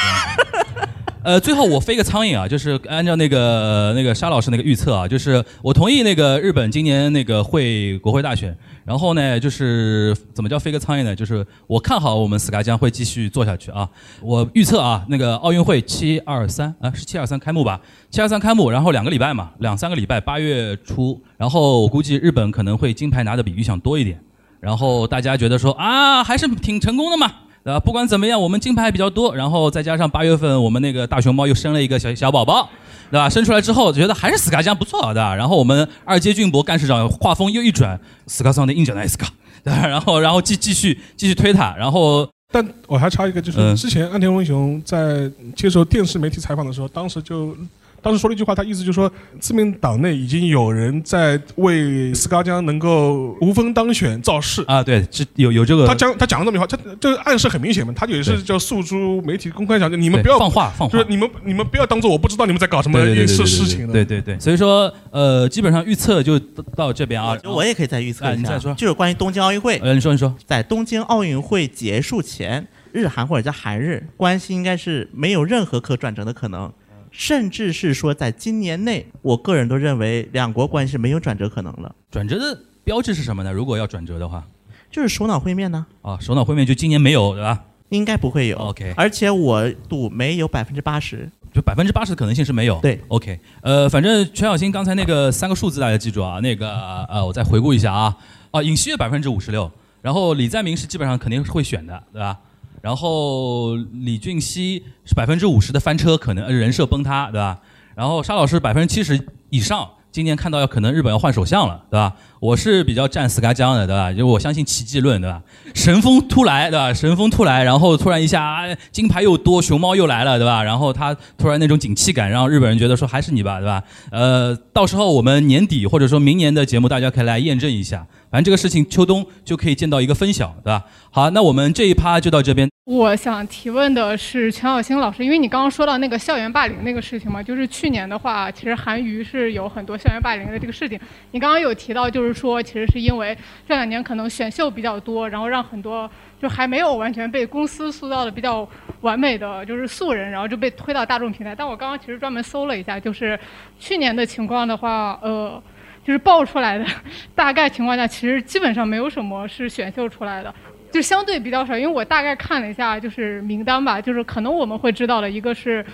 [1.23, 11.15] 呃，最后我飞个苍蝇啊，就是按照那个那个沙老师那个预测啊，就是我同意那个日本今年那个会国会大选，然后呢，就是怎么叫飞个苍蝇呢？
[11.15, 13.87] 就是我看好我们斯卡江会继续做下去啊。
[14.21, 17.79] 我预测啊，那个奥运会七二三啊是七二三开幕吧？
[18.09, 24.19] 七二三开幕，然后两个礼拜嘛，两三个礼拜，八月初，然后我估计日本可能会金牌拿的比预想多一点。
[24.59, 27.31] 然后大家觉得说啊，还是挺成功的嘛，
[27.63, 27.79] 啊？
[27.79, 32.69] 不管怎么样，我们金牌比较多，然后再加上八月份我们那个大熊猫又生了一个小小宝宝，
[33.13, 33.29] 对吧？
[33.29, 35.35] 生出来之后觉得还是斯卡江不错，对吧？
[35.35, 39.31] 然后我们二阶俊博干事长画风又一转，斯卡桑的硬脚奈斯卡，
[39.63, 39.85] 对吧？
[39.85, 47.55] 然后然后继继续继续推他，然后但我还插一个，就是嗯之前岸田文雄在接受电视媒体采访的时候，当时就
[48.03, 54.63] 当时说了一句话，他意思就是说，自民党内已经有人在为斯嘎江能够无风当选造势。
[54.67, 61.05] 啊，对，这有有这个他讲他讲了这么一句话，他这个暗示很明显嘛，他也是对叫诉诸媒体公开讲，你们不要放话放话就是。
[61.09, 63.93] 你们你们不要当做我不知道你们在搞什么对对对对对事事情的。
[63.93, 67.37] 对对对，所以说呃，基本上预测就到到这边啊。
[67.45, 69.77] 我也可以再预测一下，哎你再说就是关于东京奥运会。
[69.83, 76.71] 呃，你说你说，在东京奥运会结束前，日韩或者叫韩日关系应该是没有任何可转折的可能，
[77.13, 83.53] 甚至是说在今年内，我个人都认为两国关系是没有转折可能了，转折的标志是什么呢？
[83.53, 84.43] 如果要转折的话，
[84.91, 87.63] 就是首脑会面呢，啊，首脑会面就今年没有，对吧？
[87.89, 88.57] 应该不会有。
[88.57, 91.29] OK 而且我赌没有百分之八十。
[91.53, 92.79] 就百分之八十的可能性是没有。
[92.79, 96.73] 对，OK，呃，反正全小新刚才那个三个数字大家记住啊，那个
[97.07, 98.17] 呃，我再回顾一下啊，
[98.49, 102.39] 啊，尹锡悦百分之五十六，然后李在明是基本上肯定是会选的，对吧？
[102.83, 107.61] 然后李俊熙是百分之五十的翻车，可能人设崩塌，对吧？
[107.95, 112.17] 然后沙老师百分之七十以上，今年看到要可能日本要换首相了，对吧？
[112.43, 114.11] 我是比较站斯嘎江的，对吧？
[114.11, 115.41] 就我相信奇迹论，对吧？
[115.73, 116.93] 神风突来，对吧？
[116.93, 120.61] 神风突来，然后突然一下啊金牌又多，熊猫又来了，对吧？
[120.61, 123.81] 然后他突然那种景气感，让日本人觉得说还是你吧，对吧？
[124.11, 128.05] 呃，到时候我们年底或者说明年的节目，大家可以来验证一下。
[128.29, 130.83] 反正这个事情秋冬就可以见到一个分晓，对吧？
[131.11, 132.67] 好，那我们这一趴就到这边。
[132.85, 140.99] 我想提问的是全小星老师，因为你刚刚说到那个校园霸凌那个事情嘛，就是去年的话，其实韩娱是有很多校园霸凌的这个事情。
[141.31, 146.09] 你刚刚有提到，就是说其实是因为这两年可能选秀比较多，然后让很多
[146.41, 148.67] 就还没有完全被公司塑造的比较
[149.01, 151.53] 完美的就是素人，然后就被推到大众平台。
[151.55, 153.39] 但我刚刚其实专门搜了一下，就是
[153.77, 155.61] 去年的情况的话，呃。
[156.05, 156.85] 就是爆出来的，
[157.33, 160.53] 大概情况下，其实基本上没有什么是选秀出来的，
[160.91, 161.77] 就相对比较少。
[161.77, 165.85] 因为我大概看了一下，就是名单吧，就是可能我们会知道的一个是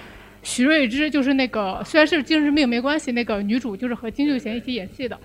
[0.42, 5.16] 徐睿知，就是那个虽然是精神病没关系，那个女主就是和金秀贤一起演戏的。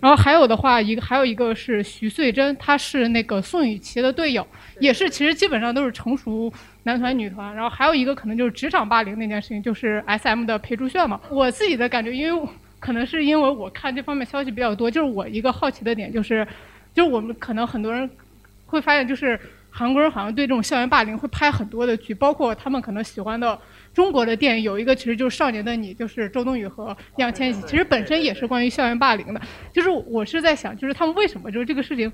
[0.00, 4.46] 然后还有的话，一个还有一个是徐穗珍，她是那个宋雨琦的队友，
[4.78, 6.50] 也是其实基本上都是成熟
[6.84, 7.54] 男团女团。
[7.54, 11.20] 然后还有一个可能就是职场霸凌那件事情，就是 S M 的裴珠炫嘛。
[11.30, 12.48] 我自己的感觉，因为
[12.78, 16.46] 可能是因为我看这方面消息比较多，就是我一个好奇的点就是，
[16.94, 18.08] 就是我们可能很多人
[18.64, 19.38] 会发现，就是
[19.70, 23.58] 韩国人好像对这种校园霸凌会拍很多的剧，包括他们可能喜欢的
[23.92, 29.40] 中国的电影有一个其实就是《少年的你》，就是周冬雨和易烊千玺，其实本身也是关于校园霸凌的。
[29.72, 32.10] 就是我是在想，就是他们为什么就是这个事情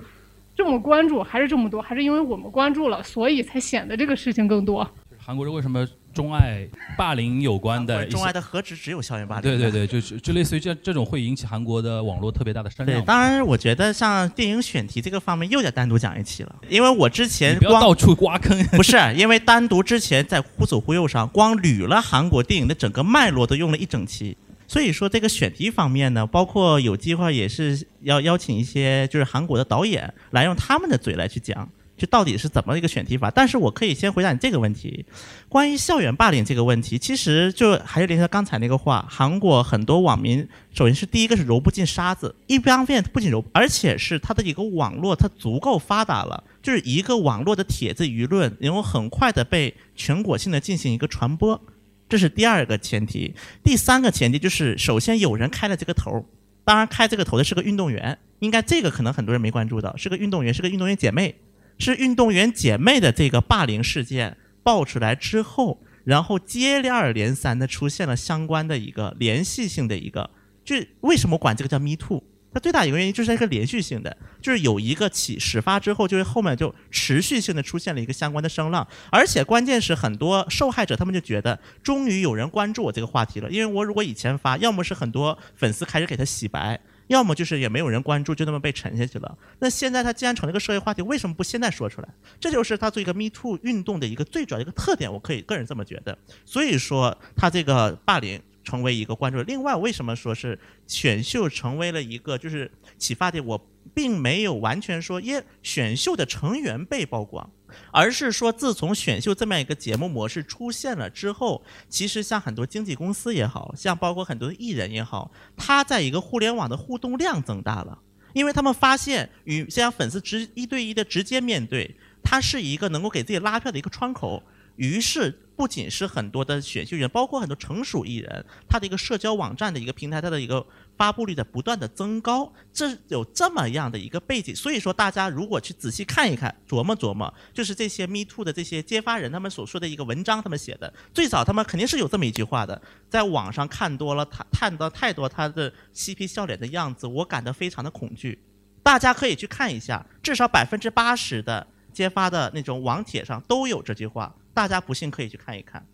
[0.55, 4.89] 这么关注，还是这么多，还是因为我们关注了，所以才显得这个事情更多？
[5.19, 5.87] 韩国人为什么
[6.17, 8.17] 钟爱霸凌有关的一些？
[8.17, 9.43] 钟爱的何止只有校园霸凌？
[9.43, 18.57] 对对对，就是就类似于这这种会引起韩国的网络特别大的声对，当然，我觉得像电影选题这个方面又得单独讲一期了，因为我之前光你不要到处挖坑。
[18.73, 24.35] 不是因为单独之前在忽左忽右上光捋了韩国电影的整个脉络，都用了一整期。
[24.69, 31.69] 所以说这个选题方面呢，包括有机会也是要邀请一些就是韩国的导演来用他们的嘴来去讲。
[31.97, 33.31] 就到底是怎么一个选题法？
[33.31, 35.05] 但是我可以先回答你这个问题，
[35.49, 51.61] 关于校园霸凌这个问题，其实就还是连着刚才那个话，韩国很多网民首先是第一个是揉不进沙子，一方面不仅揉，而且是它的一个网络它足够发达了，就是一个网络的帖子舆论能够很快的被全国性的进行一个传播，
[52.09, 53.35] 这是第二个前提。
[53.65, 56.27] 第三个前提就是首先有人开了这个头，
[56.65, 61.37] 当然开这个头的是个运动员，应该这个可能很多人没关注到，是个运动员，是个运动员姐妹。
[61.79, 70.31] 是运动员姐妹的这个霸凌事件爆出来之后，然后接二连三的出现了相关的一个连续性的一个，
[70.65, 72.23] 就为什么管这个叫 Me Too？
[72.53, 86.81] 它最大一个原因就是一个连续性的，就是有一个起始发之后，就是后面就持续性的出现了一个相关的声浪，而且关键是很多受害者他们就觉得，终于有人关注我这个话题了，因为我如果以前发，要么是很多粉丝开始给他洗白。
[87.09, 89.39] 要么就是也没有人关注，就那么被沉下去了。
[89.59, 92.09] 那现在他既然成了一个社会话题，为什么不现在说出来？
[92.41, 95.13] 这就是他做一个 Me Too 运动的一个最主要一个特点。
[95.13, 96.17] 我可以个人这么觉得。
[96.45, 99.41] 所以说他这个霸凌成为一个关注。
[99.43, 103.45] 另外，为什么说是选秀成为了一个就是启发点？
[103.45, 103.61] 我
[103.97, 107.51] 并没有完全说，因为选秀的成员被曝光。
[107.91, 117.99] 而是说，自从选秀这么样一个节目模式出现了之后，其实像很多经纪公司也好像包括很多艺人也好，他在一个互联网的互动量增大了，
[118.35, 124.43] 因为他们发现与像粉丝直一对一的直接面对，它是一个能够给自己拉票的一个窗口，
[124.77, 125.41] 于是。
[125.57, 130.67] 不仅是很多的选秀员，包括很多成熟艺人，他的一个社交网站的一个平台，他的一个
[130.97, 134.55] 发布率的不断的增高，这有这么样的一个背景。
[134.55, 148.43] 所以说，大家如果去仔细看一看，琢磨琢磨，就是这些 Me Too 的这些揭发人他们所说的一个文章，他们写的最早他们肯定是有这么一句话的，在网上看多了，他看到太多他的嬉皮笑脸的样子，我感到非常的恐惧。
[148.83, 154.35] 大家可以去看一下，至少百分之八十的揭发的那种网帖上都有这句话。
[154.55, 155.87] 大家不信可以去看一看。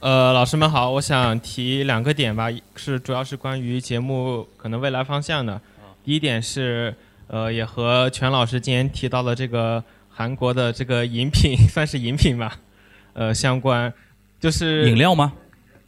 [0.00, 5.60] 呃，老师们好，我想提两个点吧，是主要是关于节目可能未来方向的。
[6.04, 6.94] 第一点是，
[7.26, 12.56] 呃，也和全老师今天提到的这个韩国的这个饮品， 算是饮品吧，
[13.12, 13.92] 呃，相关，
[14.40, 15.32] 就是饮料吗？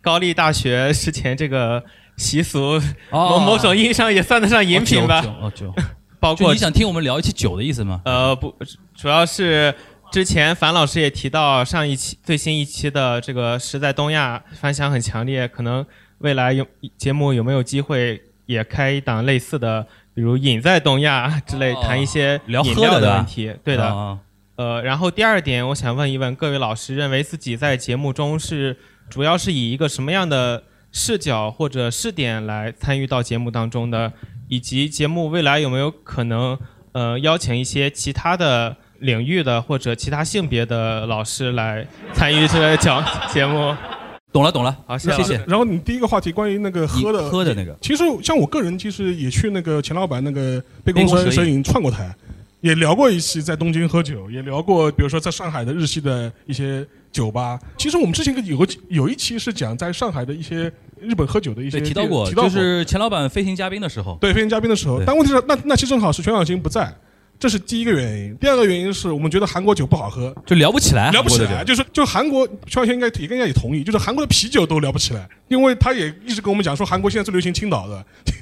[0.03, 1.83] 高丽大学之前这个
[2.17, 5.25] 习俗，某某种意义上也算得上饮品吧。
[5.41, 5.73] 哦，酒。
[6.19, 8.03] 包括你想听我们聊一期酒的意思吗？
[8.05, 8.55] 呃，不，
[8.95, 9.75] 主要是。
[10.11, 15.87] 之前樊老师也提到上一期最新一期的这个是在东亚反响很强烈，可能
[16.19, 23.55] 未来有节目有没有机会也开一档类似的，比如饮在东亚之类，谈一些饮料的问题。
[23.63, 24.19] 对的，
[24.57, 28.77] 呃，然后第二点，我想问一问各位老师，认为自己在节目中是
[29.09, 34.13] 主要是以一个什么样的视角或者视点来参与到节目当中的，
[34.49, 36.59] 以及节目未来有没有可能
[36.91, 38.77] 呃邀请一些其他的。
[39.01, 43.75] 领域的或者其他性别的老师来参与这个讲节目，
[44.33, 45.37] 懂了懂了，好谢谢。
[45.47, 52.15] 然后你第一个话题关于那个喝的喝的那个，其实像我个人其实也去那个钱老板那个杯弓蛇蛇影串过台，
[52.61, 57.59] 也聊过一期在东京喝酒，也聊过比如说在上海的日系的一些酒吧。
[57.77, 60.71] 其实我们之前有个有一期是讲在上海的一些
[61.01, 66.95] 日本喝酒的一些提到过，就是钱老板飞行嘉宾的时候，对飞行嘉宾的时候，但问题是那那期正好是全小新不在。
[67.41, 78.35] 这是第一个原因，第二个原因是我们觉得韩国酒不好喝，就聊不起来，聊不起来，就是就韩国，肖先应该也应该也同意，就是韩国的啤酒都聊不起来，因为他也一直跟我们讲说韩国现在最流行青岛的，对，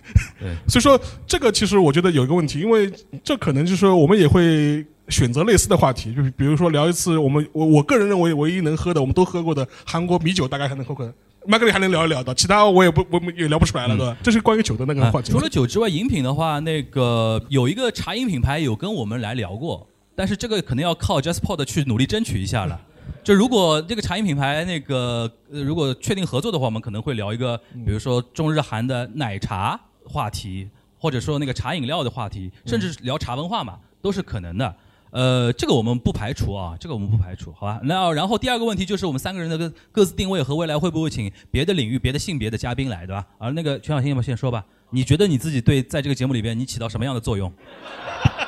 [0.69, 2.93] 所以说这个其实我觉得有一个问题，因为
[3.23, 11.09] 这可能就是我们也会选择类似的话题，就是比如说聊一次我们我我个人认为唯一能喝的，我们都喝过的韩国米酒，大概还能喝过。
[11.47, 14.17] 麦格里还能聊一聊的，其他我也不我也聊不出来了，对吧？
[14.23, 15.33] 这是关于酒的那个话题。
[15.33, 22.79] 除了酒之外，饮品的话，那个有一个茶饮品牌有跟我们来聊过，但是这个可能要靠 JustPod 去努力争取一下了。
[23.25, 30.69] 就如果这个茶饮品牌那个如果确定合作的话，我们可能会聊一个，比如说中日韩的奶茶话题，
[30.99, 34.75] 或者说那个茶饮料的话题，甚至聊茶文化嘛，都是可能的。
[35.11, 37.81] 呃，这个我们不排除啊，这个我们不排除，好吧？
[37.83, 43.27] 那然后第二个问题就是我们三个人的各各自定位和未来会不会请别的领域、别的性别的嘉宾来，对吧？
[43.39, 44.65] 而那个全小新，要不先说吧？
[44.91, 47.53] 你觉得你自己对在这个节目里边你起到什么样的作用？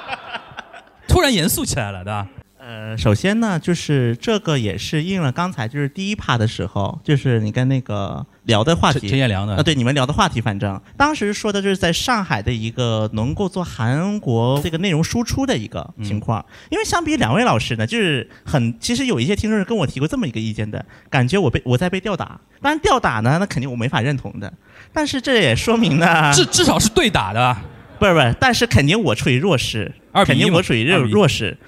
[1.09, 2.29] 突然严肃起来了，对吧？
[2.71, 16.47] 呃，首先呢，就是这个也是应了刚才就是第一趴的时候，就是你跟那个聊的话题，陈彦良的啊，对，你们聊的话题，反正当时说的就是在上海的一个能够做韩国这个内容输出的一个情况。
[16.71, 22.41] 因为相比两位老师呢，就是很，其实有一些听众是跟我提过这么一个意见的，感觉我被我在被吊打。
[22.63, 24.53] 当然吊打呢，那肯定我没法认同的。
[24.93, 27.57] 但是这也说明呢，至至少是对打的，
[27.99, 29.93] 不是不是，但是肯定我处于弱势，
[30.25, 31.59] 肯定我处于弱弱势，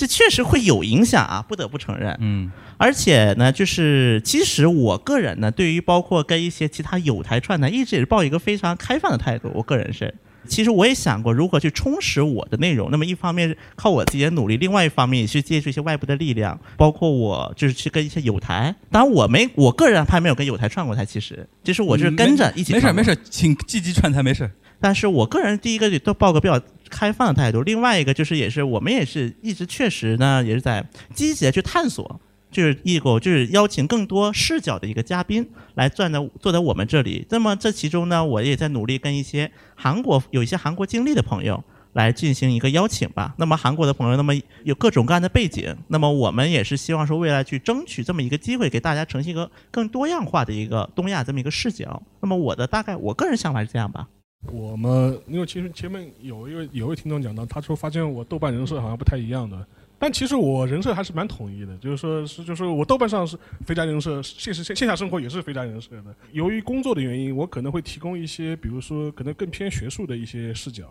[0.00, 2.16] 这确实会有影响啊，不得不承认。
[2.20, 9.50] 嗯而且呢，就是其实我个人呢，对于包括跟一些其他有台串台，一直也是抱一个非常开放的态度。
[9.54, 10.14] 我个人是，
[10.48, 12.90] 其实我也想过如何去充实我的内容。
[12.90, 18.74] 那么一方面是靠我自己的努力，另外一方面也去借助一些外部的力量，包括我就是去跟一些有台。
[18.90, 24.50] 当然我没，我个人还没有跟有台串过台，其实其实我就是跟着一起没事没事，请积极串台没事。
[24.80, 26.58] 但是我个人第一个都报个比较
[26.90, 30.84] 开放的态度，另外一个就是也是我们也是一直确实呢也是在
[31.14, 32.20] 积极的去探索，
[32.50, 37.24] 就是一个就是邀请更多视角的一个嘉宾来站在坐在我们这里。
[37.30, 41.62] 那么这其中呢，我也在努力跟一些韩国有一些韩国经历的朋友。
[41.94, 43.34] 来进行一个邀请吧。
[43.36, 44.32] 那么韩国的朋友，那么
[44.62, 52.00] 有各种各样的背景，那么我们也是希望说未来去争取这么一个机会，给大家呈现一个更多样化的一个东亚这么一个视角。
[52.20, 54.06] 那么我的大概我个人想法是这样吧。
[54.48, 59.66] 我们因为其实前面有一位有位听众讲到，他说发现我豆瓣人设好像不太一样的，
[59.98, 66.14] 但其实我人设还是蛮统一的，就是说是就是我豆瓣上是肥宅人设，现实线线下生活也是肥宅人设的。
[66.32, 70.90] 由于工作的原因，我可能会提供一些，比如说可能更偏学术的一些视角。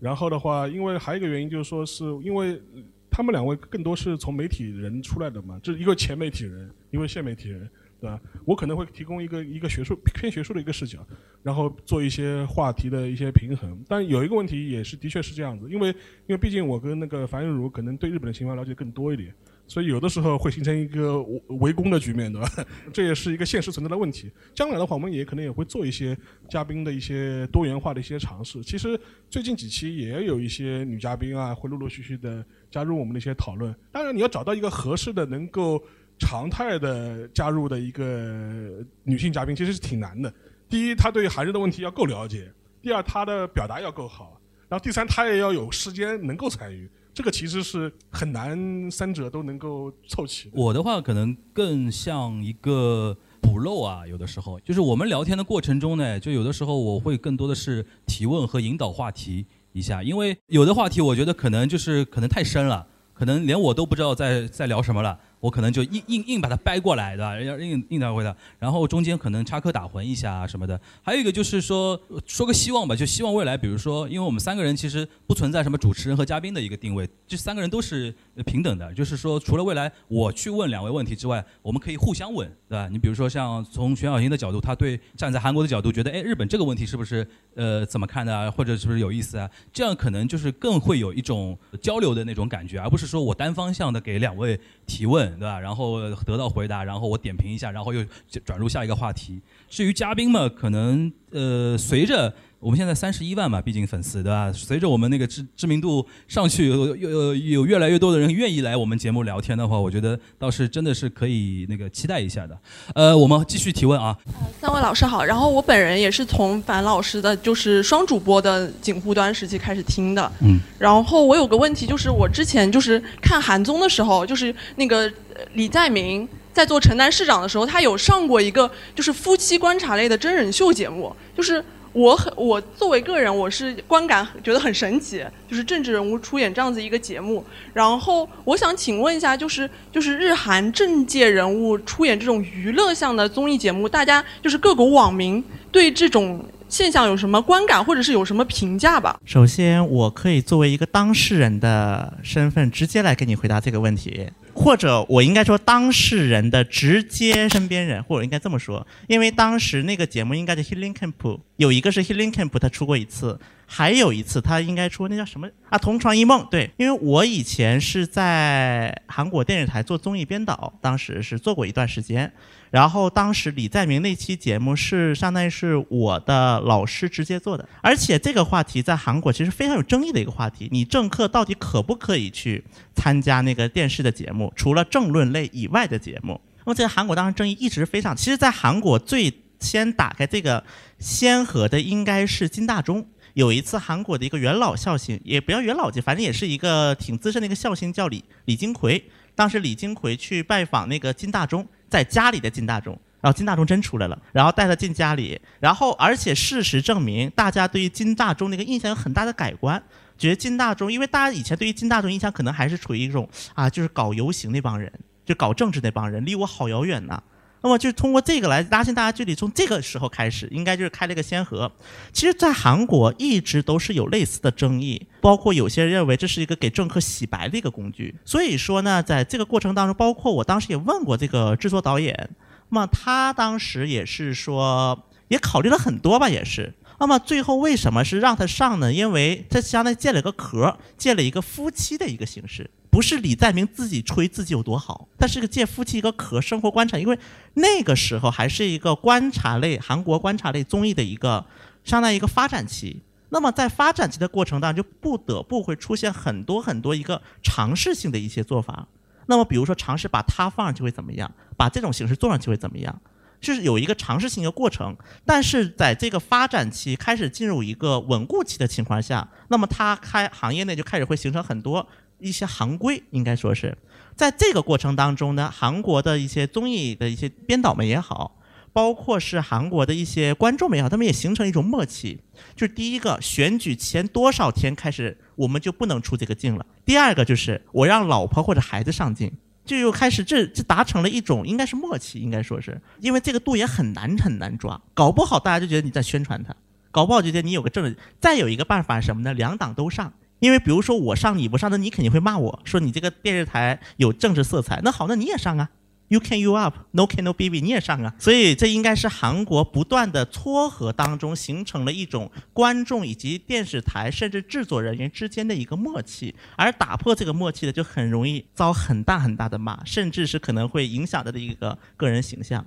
[0.00, 2.62] 然后的话，因为还有一个原因就是说是因为
[3.10, 7.68] 他们两位更多是从媒体人出来的嘛，就是一个前媒体人，一位现媒体人。
[8.00, 8.20] 对吧？
[8.44, 11.04] 我可能会提供一个一个学术偏学术的一个视角，
[11.42, 13.82] 然后做一些话题的一些平衡。
[13.88, 15.94] 但有一个问题也是的确是这样子，因为因
[16.28, 19.34] 为毕竟我跟那个樊玉茹可能对日本的情况了解更多一点，
[19.66, 22.48] 所以有的时候会形成一个围围攻的局面，对吧？
[22.92, 24.30] 这也是一个现实存在的问题。
[24.54, 26.16] 将来的话，我们也可能也会做一些
[26.48, 28.62] 嘉宾的一些多元化的一些尝试。
[28.62, 33.74] 其实最近几期也有一些女嘉宾啊，会陆陆续续的加入我们的一些讨论。
[33.90, 35.82] 当然，你要找到一个合适的能够。
[36.18, 40.32] 常态的加入的一个女性嘉宾其实是挺难的。
[40.68, 42.50] 第一，她对韩日的问题要够了解；
[42.82, 44.38] 第二，她的表达要够好；
[44.68, 46.88] 然后第三，她也要有时间能够参与。
[47.14, 50.50] 这个其实是很难三者都能够凑齐。
[50.52, 65.18] 我的话可能更像一个补漏啊，有的时候就是我们聊天的过程中呢，就有的时候我会更多的是提问和引导话题一下，因为有的话题我觉得可能就是可能太深了，可能连我都不知道在在聊什么了。
[65.40, 67.40] 我可能就硬硬硬把它掰过来，对吧？
[67.40, 70.80] 要硬硬带回来，然后中间可能插科打诨一下啊什么的。
[71.02, 78.14] 还有一个就是说，说个希望吧，就希望未来，比如说，因为我们三个人其实不存在什么主持人和嘉宾的一个定位，这三个人都是
[78.46, 78.92] 平等的。
[78.94, 82.88] 就是说，除了未来我去问两位问题之外，我们可以互相问，对吧？
[82.90, 89.50] 你比如说像从玄小新的角度，他对站在韩国的角度，觉得哎，日本这个问题是不是呃怎么看的啊，或者是不是有意思啊？
[89.72, 95.58] 这样可能就是更会有一种交流的那种感觉，而不是说我单方向的给两位提问，对吧？
[95.58, 98.04] 然后得到回答，然后我点评一下，然后又
[98.44, 99.40] 转入下一个话题。
[99.68, 104.52] 至于嘉宾嘛，可能呃，随着我们现在三十一万嘛，毕竟粉丝对吧？
[104.52, 112.58] 随着我们那个知知名度上去，有有有越来越多的人愿意来我们节目聊天的话，我觉得倒是真的是可以那个期待一下的。
[112.94, 114.16] 呃，我们继续提问啊。
[114.60, 120.32] 三位老师好，然后我本人也是从樊老师的就是双主播的警护端时期开始听的。
[120.40, 120.58] 嗯。
[120.78, 125.08] 然后我有个问题，就是我之前就是看韩综的时候，就是那个
[125.52, 131.64] 李在明在做城南市长的时候，他有上过一个就是夫妻观察类的真人秀节目，就是。
[131.94, 137.42] 我很我作为个人，我是观感觉得很神奇，就是政治人物出演这样子一个节目。
[137.72, 145.42] 然后我想请问一下，就是就是日韩政界人物出演这种娱乐向的综艺节目，大家就是各国网民
[145.72, 149.18] 对这种现象有什么观感，或者是有什么评价吧？
[149.24, 154.28] 首先，我可以作为一个当事人的身份，直接来给你回答这个问题，
[154.58, 165.78] 或者我应该说当事人的直接身边人，或者应该这么说，因为当时那个节目应该是 Healing Camp，有一个是 Healing Camp，他出过一次，还有一次他应该出那叫什么啊？
[165.78, 166.46] 同床异梦。
[166.50, 172.32] 对，因为我以前是在韩国电视台做综艺编导，当时是做过一段时间。
[172.70, 182.62] 然后当时李在明那期节目是相当于是我的老师直接做的，而且这个话题在韩国其实非常有争议的一个话题，你政客到底可不可以去
[182.94, 184.52] 参加那个电视的节目？
[184.54, 188.16] 除了政论类以外的节目，那么在韩国当时争议一直非常。
[188.16, 190.62] 其实，在韩国最先打开这个
[190.98, 193.06] 先河的应该是金大中。
[193.34, 199.02] 有一次韩国的一个元老孝星，也不要元老级，反正也是一个挺资深的一个孝星，叫李李金奎。
[199.36, 209.82] 当时李金奎去拜访那个金大中，在家里的金大中，然后金大中真出来了，然后带他进家里，然后而且事实证明，大家对于金大中那个印象有很大的改观，
[210.16, 214.92] 觉得金大中，因为大家以前对于金大中印象可能还是处于一种啊，就是搞游行那帮人，
[215.24, 217.22] 就搞政治那帮人，离我好遥远呐。
[217.60, 221.70] 那么就通过这个来拉近大家距离，从这个时候开始，应该就是开了一个先河。
[222.12, 228.14] 其实，在韩国一直都是有类似的争议，包括有些人认为这是一个给政客洗白的一个工具。
[228.24, 232.30] 所以说呢，在这个过程当中，包括我当时也问过这个制作导演，
[232.68, 236.74] 那么他当时也是说，也考虑了很多吧，也是。
[237.00, 238.92] 那么最后为什么是让他上呢？
[238.92, 242.68] 因为他相当于建了个壳，建了一个夫妻的一个形式，
[242.98, 246.98] 不是李在明自己吹自己有多好，他是个借夫妻一个壳，生活观察。
[246.98, 247.16] 因为
[247.54, 251.46] 那个时候还是一个观察类韩国观察类综艺的一个
[251.84, 253.00] 相当于一个发展期。
[253.28, 258.88] 那么在发展期的过程当中，就不得不会出现很多很多一个尝试性的一些做法。
[259.26, 261.30] 那么比如说尝试把它放上去会怎么样？
[261.56, 263.00] 把这种形式做上去会怎么样？
[263.40, 271.86] 是有一个尝试性的过程，但是在这个发展期开始进入一个稳固期的情况下，那么它开行业内就开始会形成很多
[272.18, 273.76] 一些行规，应该说是
[274.14, 278.38] 在这个过程当中呢，韩国的一些综艺的一些编导们也好，
[278.72, 282.20] 包括是韩国的一些观众们也好，他们也形成一种默契，
[282.54, 289.32] 就是第一个选举前多少天开始我们就不能出这个镜了，第二个就是我让老婆或者孩子上镜。
[289.64, 296.56] 就又开始，这这达成了一种应该是默契，应该说是因为这个度也很难很难抓，搞不好大家就觉得你在宣传他，
[296.90, 297.94] 搞不好就觉得你有个政治。
[298.18, 299.34] 再有一个办法是什么呢？
[299.34, 300.10] 两党都上，
[300.40, 304.80] 因为比如说我上你不上，那你肯定会骂我说你这个电视台有政治色彩。
[304.82, 305.70] 那好，那你也上啊。
[306.10, 308.14] You can you up, no can no baby，你也上啊！
[308.18, 322.64] 所以这应该是韩国不断的撮合当中形成了一种观众以及电视台甚至制作人员之间的一个默契，而打破这个默契的就很容易遭很大很大的骂，甚至是可能会影响他的一个个人形象。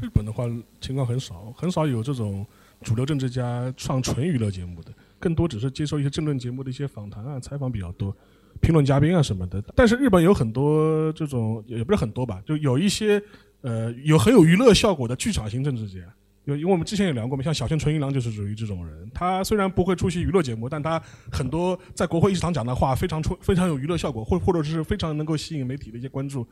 [0.00, 0.44] 日本的话
[0.80, 2.46] 情况很少，很少有这种
[2.82, 8.16] 主流政治家上纯娱乐节目的，更多只是接受一些政论节目的一些访谈啊、采访比较多。
[8.60, 13.22] 评论嘉宾啊什么的，但是日本有很多这种，也不是很多吧，就有一些
[13.60, 16.00] 呃有很有娱乐效果的剧场型政治家。
[16.44, 19.08] 有，因为我们之前也聊过嘛，像小泉纯一郎就是属于这种人。
[19.14, 21.00] 他虽然不会出席娱乐节目，但他
[21.30, 26.44] 很多在国会议事堂讲的话非常出非常有娱乐效果，或或者是非常能够吸引媒体的一些关注。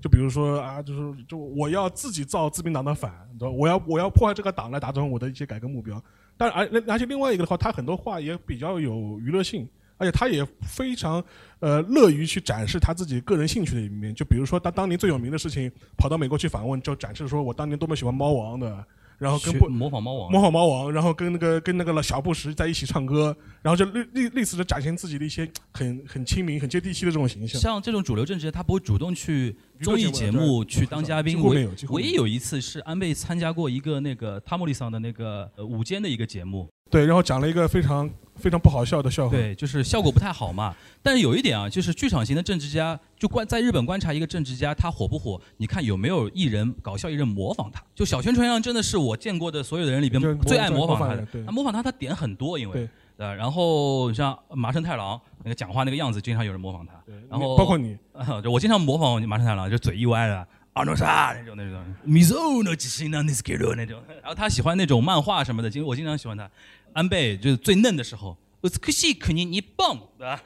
[0.00, 6.02] 就比如说啊，就是就我要自己造自民党的反，对吧我要我要破坏这个党来达成我的一些改革目标。
[6.36, 9.68] 但而而且另外一个的话，他很多话也比较有娱乐性。
[10.02, 11.22] 而且他也非常，
[11.58, 14.14] 呃，乐于去展示他自己个人兴趣的一面。
[14.14, 18.82] 就比如说，他当年最有名的事情，跑到美国去访问，就展示说我当年多么喜欢猫王的。
[19.20, 27.60] 然后跟不模仿猫王，模仿猫王，然后跟那个跟那个小布什在一起唱歌，然后就类类类似的展现自己的一些很很亲民、很接地气的这种形象。
[27.60, 31.38] 像这种主流政治，他不会主动去综艺节目去当嘉宾。
[31.42, 36.66] 唯唯一有一次是安倍参加过一个那个汤姆里桑的那个午间的一个节目。
[36.90, 39.36] 对，然后讲了一个非常非常不好笑的笑话。
[39.36, 40.74] 对，就是效果不太好嘛。
[41.02, 45.40] 但是有一点啊，就是剧场型的政治家，就观在日本观察一个政治家，他火不火？
[45.58, 47.80] 你看有没有艺人搞笑艺人模仿他？
[47.94, 51.26] 就小泉纯一郎真的是我见过的所有的人里边最爱模仿他的。
[51.46, 53.34] 他模仿他，他点很多，因为对。
[53.36, 56.92] 然后像麻生太郎那个讲话那个样子，经常有人模仿他。
[57.28, 57.96] 然后包括你，
[58.50, 60.46] 我经常模仿麻生太郎，就嘴一歪的。
[60.74, 66.48] 阿诺莎那种那种，米索诺吉西那尼斯基罗那种， 然后他喜欢那种漫画什么的，经我经常喜欢他。
[66.92, 68.36] 安倍就是最嫩的时候，
[68.80, 70.42] 可惜可你你棒，对吧？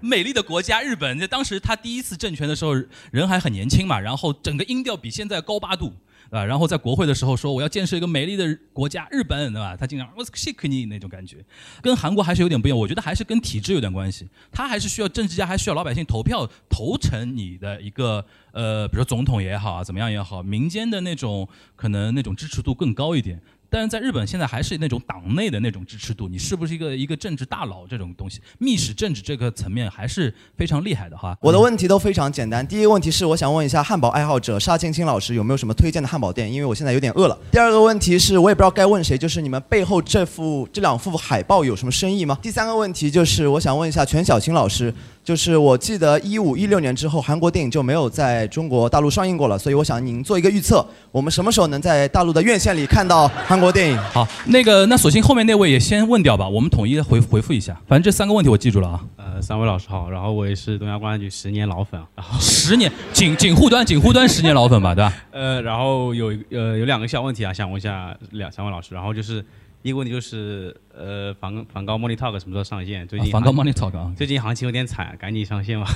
[0.00, 2.72] 美丽的国家日本，在当时他第一次政权的时候，
[3.10, 5.92] 人还很年轻嘛，然后整个音调比现在高八度。
[6.28, 9.76] 啊，然后在国会的时候说我要建设一个美丽的国家日本，对吧？
[9.76, 11.36] 他经常我 shake 你那种感觉，
[11.80, 12.76] 跟韩国还是有点不一样。
[12.76, 14.28] 我觉得还是跟体制有点关系。
[14.50, 23.40] 他还是需要政治家，还需要老百姓投票投成你的一个呃，比如说总统也好啊，怎么样也好，民间的那种可能那种支持度更高一点。
[23.68, 31.36] 但是在日本现在还是那种党内的那种支持度，你是不是一个一个政治大佬这种东西，密使政治这个层面还是非常厉害的哈。
[31.40, 37.38] 我的问题都非常简单，第一个问题是我想问一下汉堡爱好者沙青青老师有没有什么推荐的汉堡店，因为我现在有点饿了。
[37.50, 42.38] 第二个问题是我也不知道该问谁，就是你们背后这幅这两幅海报有什么深意吗？
[42.42, 44.94] 第三个问题就是我想问一下全小青老师。
[45.26, 53.98] 就是我记得一五一六年之后，韩国电影就没有在中国大陆上映过了，所以我想您做一个预测，我们什么时候能在大陆的院线里看到韩国电影？
[54.14, 57.76] 好，那个那索性后面那位也先问掉吧，我们统一回回复一下。
[57.88, 59.00] 反正这三个问题我记住了啊。
[59.16, 62.24] 呃，三位老师好，然后我也是东亚公安局十年老粉啊。
[62.38, 65.12] 十年，锦锦护端锦护端十年老粉吧，对吧？
[65.34, 73.06] 呃，然后有呃有两个小问题啊，想问一下两三位老师，然后就是第一个问题就是，呃，梵梵高 Money Talk 什么时候上线？
[73.06, 75.86] 最近啊梵高行 Money Talk 啊最近行情有点惨，赶紧上线吧。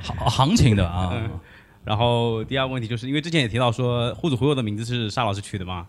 [0.00, 1.40] 行行情的啊嗯
[1.84, 5.86] 然后第二个问题就是因为之前也提到说户主忽悠的名字是沙老师取的嘛，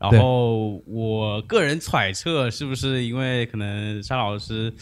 [0.00, 4.74] 然后我个人揣测是不是因为可能沙老师，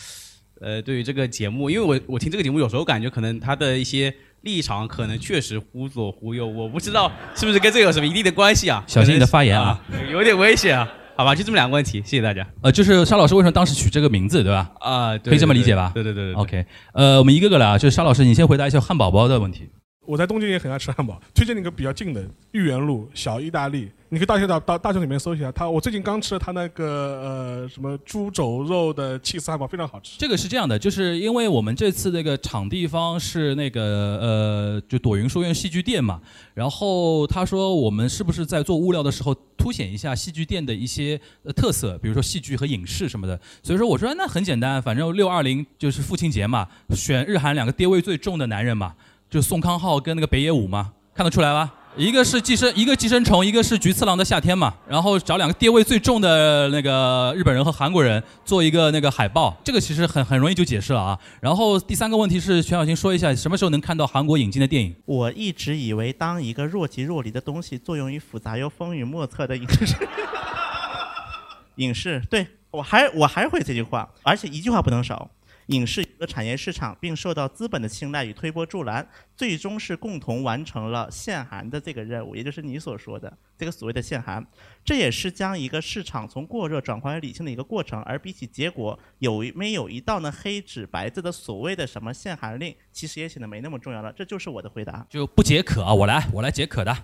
[0.62, 8.82] 呃，对于这个节目，因为我我听这个节目有时候感觉可能他的一些立场可能确实忽左忽右，我不知道是不是跟这个有什么一定的关系啊？
[8.86, 10.90] 小心你的发言啊啊，有点危险啊。
[11.16, 12.46] 好吧，就这么两个问题，谢谢大家。
[12.60, 14.70] 呃，就是沙老师为什么当时取这个名字，对吧？
[14.80, 15.90] 啊对可以这么理解吧？
[15.94, 19.68] 对对对对对 OK，呃，我们一个个来啊，就是沙老师，你先回答一下汉堡包的问题。
[20.06, 25.50] 我在东京也很爱吃汉堡，推荐你个比较近的豫园路小意大利，你可以大学到大大众里面搜一下。
[25.52, 30.16] 它我最近刚吃了它那个呃什么猪肘肉的气司汉堡，非常好吃。
[30.18, 33.82] 这个是这样的，就是因为我们这次那个场地方是那个
[34.20, 36.20] 呃，就朵云书院戏剧店嘛，
[36.54, 43.38] 然后他说我们是不是在做物料的时候凸显一下戏剧店的一些呃特色，比如说戏剧和影视什么的。
[43.62, 48.94] 所以说我说那很简单，反正六二零就是父亲节嘛，选日韩两个 爹味最重的男人嘛，
[49.28, 51.72] 就宋康昊跟那个北野武嘛，看得出来吧？
[51.96, 54.74] 一个是寄生，一个寄生虫，一个是菊次郎的夏天嘛。
[54.86, 61.18] 然后找两个爹味最重的那个日本人和韩国人做一个那个海报，这个其实很很容易就解释了啊。
[61.40, 64.94] 然后第三个问题是，全小新说一下什么时候能看到韩国引进的电影？
[65.06, 69.96] 我一直以为，当一个若即若离的东西作用于复杂又风雨莫测的影视，
[71.76, 75.30] 影视，对我还我还会这句话，而且一句话不能少。
[75.66, 79.06] 影视的产业市场，并受到资本的青睐与推波助澜，
[79.36, 84.46] 最终是共同完成了限韩的这个任务，也就是你所说的这个所谓的限韩。
[84.84, 88.00] 这也是将一个市场从过热转换为理性的一个过程。
[88.02, 94.12] 而比起结果有没有一道呢黑纸白字的所谓的什么限韩令，其实也显得没那么重要了。
[94.12, 95.04] 这就是我的回答。
[95.10, 96.96] 就不解渴啊，我来，我来解渴的。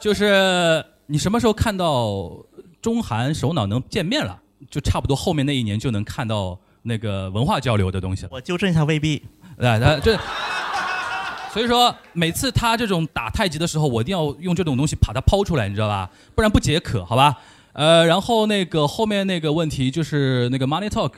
[0.00, 2.44] 就是你什么时候看到
[2.82, 4.42] 中韩首脑能见面了？
[4.68, 6.58] 就差不多后面那一年就能看到
[6.88, 8.30] 那个文化交流的东西了。
[8.32, 9.22] 我纠正一下，未必。
[9.56, 10.18] 对，他这，
[11.52, 16.10] 所以说每次他这种打太极的时候，我一定要用这种东西把它抛出来，你知道吧？
[16.34, 17.38] 不然不解渴，好吧？
[17.74, 21.12] 呃，然后那个后面那个问题就是那个 Money Talk。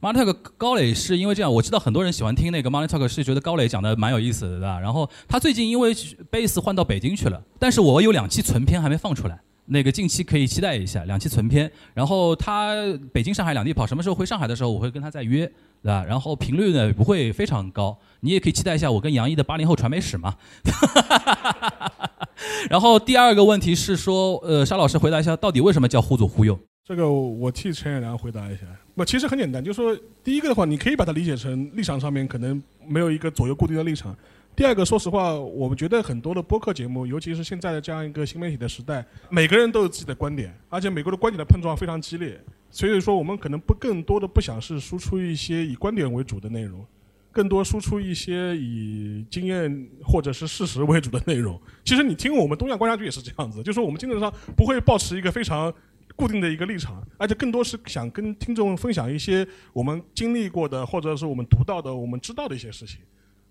[0.00, 4.78] Money Talk 高磊是因为这样，我知道很多人喜欢听那个 Money Talk，是觉得高磊讲的蛮有意思的，对吧？
[4.78, 5.94] 然后他最近因为
[6.30, 11.70] base 换到北京去了，但是我有两期存片还没放出来，那个近期可以期待一下两期存片。
[11.94, 12.74] 然后他
[13.12, 15.46] 北京、上海两地跑，什么时候回上海的时候，我会跟他再约，
[15.82, 16.04] 对吧？
[16.04, 20.34] 然后频率呢不会非常高，你也可以期待一下我跟杨毅的八零后传媒史嘛。
[22.68, 26.58] 然后第二个问题是说，呃，沙老师回答一下，到底为什么叫忽左忽右？
[26.84, 28.60] 这个我替陈远良回答一下。
[28.94, 34.16] 不，其实很简单，就是说，第一个的话，你可以把它理解成立场上面可能没有一个左右固定的立场。
[34.56, 42.40] 第二个，说实话，我们觉得很多的播客节目，尤其是现在的这样一个新媒体的时代，每个人都有自己的观点，而且每个人的观点的碰撞非常激烈。
[42.70, 46.82] 所以说，我们可能不更多的不想是输出一些以观点为主的内容，
[47.30, 51.60] 更多输出一些以经验或者是事实为主的内容。
[51.84, 55.70] 其实你听我们东亚观察局也是这样子，就是说我们基本上不会保持一个非常
[56.16, 63.00] 固定的一个立场，而且更多是想跟听众分享一些我们经历过的，或者是我们读到的、我们知道的一些事情，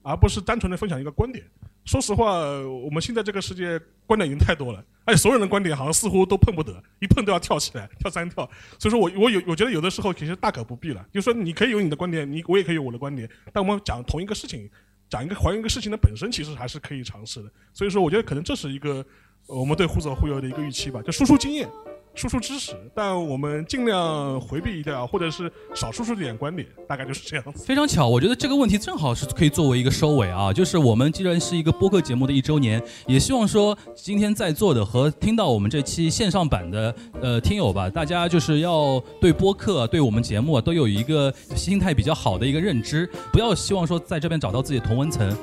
[0.05, 1.43] 而不是单纯的分享一个观点。
[1.83, 2.39] 说实话，
[2.85, 8.47] 我们现在这个世界观点已经太多了，而且所有人的观点好像似乎都碰不得，一碰都要跳起来，跳三跳。
[8.79, 14.69] 所以说我我有我觉得有的时候其实大可不必了，就是说你可以有你的观点，你我也可以有我的观点，但我们讲同一个事情，
[15.09, 17.51] 讲一个还原一个事情的本身，其实还是可以尝试的。
[17.73, 19.05] 所以说，我觉得可能这是一个
[19.47, 21.69] 我们对互左互右的一个预期吧，就输出经验。
[22.15, 27.65] 输出知识，但我们尽量回避一点，或者是少输出点观点，大概就是这样子。
[27.65, 45.35] 非常巧，我觉得这个问题正好是可以作为一个收尾啊，就是我们既然是一个播客节目的一周年，也希望说今天在座的和听到我们这期线上版的呃听友吧，大家就是要对播客、对我们节目啊都有一个心态比较好的一个认知，不要希望说在这边找到自己的同温层。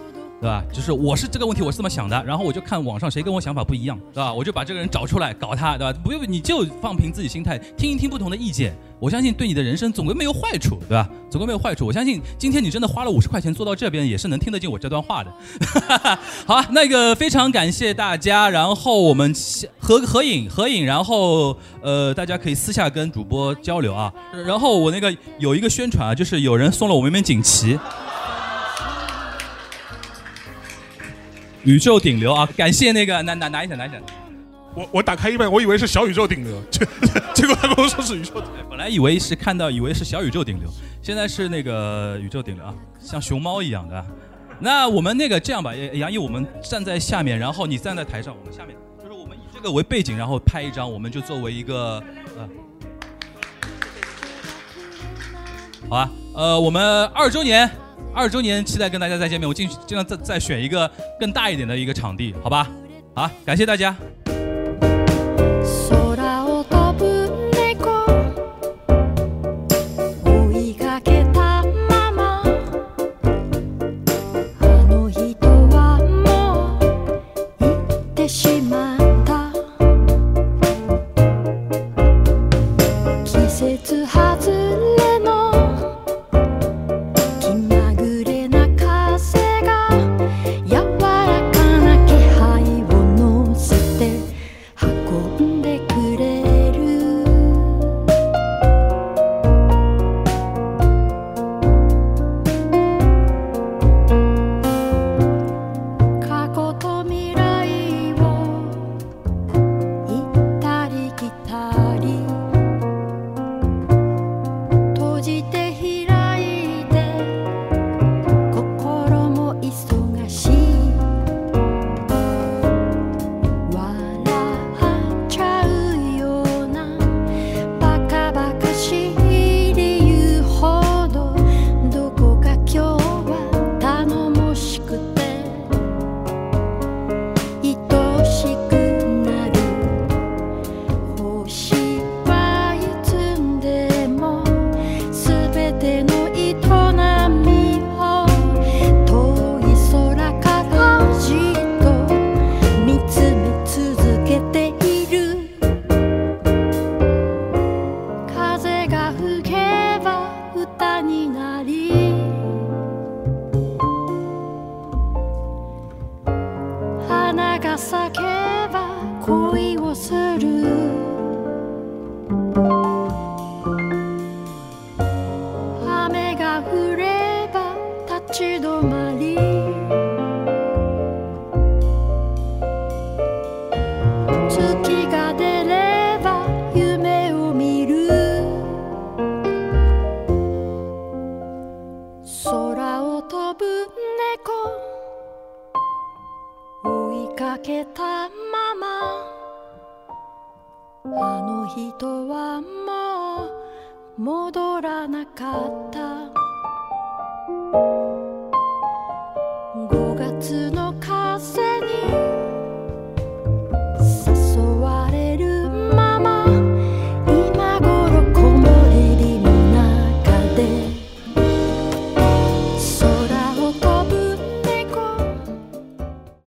[0.42, 0.64] 对吧？
[0.72, 4.34] 就是我是这个问题，我是这么想的，然后我就看网上谁跟我想法不一样，对吧？
[4.34, 5.96] 我就把这个人找出来搞他，对吧？
[6.02, 11.08] 不用你就放平自己心态，听一听不同的意见，我相信对你的人生总归没有坏处，对吧？
[11.30, 11.86] 总归没有坏处。
[11.86, 15.32] 我相信今天你真的花了五十块钱坐到这边，也是能听得进我这段话的。
[16.44, 19.32] 好啊，那个非常感谢大家，然后我们
[19.78, 24.12] 合合影合影，然后呃大家可以私下跟主播交流啊。
[24.44, 27.78] 然后我那个有一个宣传啊，就是有人送了我们一面锦旗。
[31.64, 32.48] 宇宙顶流啊！
[32.56, 33.96] 感谢那个拿拿拿一下拿一下。
[34.74, 36.80] 我我打开一半，我以为是小宇宙顶流， 结
[37.34, 38.64] 结果他跟我说是宇宙顶流。
[38.70, 40.68] 本来以为是看到，以为是小宇宙顶流，
[41.02, 44.04] 现在是那个宇宙顶流啊，像熊猫一样的。
[44.58, 52.02] 那我们那个这样吧，杨毅，我们站在下面，然后你站在台上，我们下面就是我们以这个为背景，然后拍一张，我们就作为一个
[52.38, 52.48] 呃，
[55.82, 57.70] 好吧，呃，我们二周年。
[58.14, 59.48] 二周年，期待跟大家再见面。
[59.48, 62.70] 我尽尽量再再选一个更大一点的一个场地，好吧？
[63.14, 63.96] 好，感谢大家。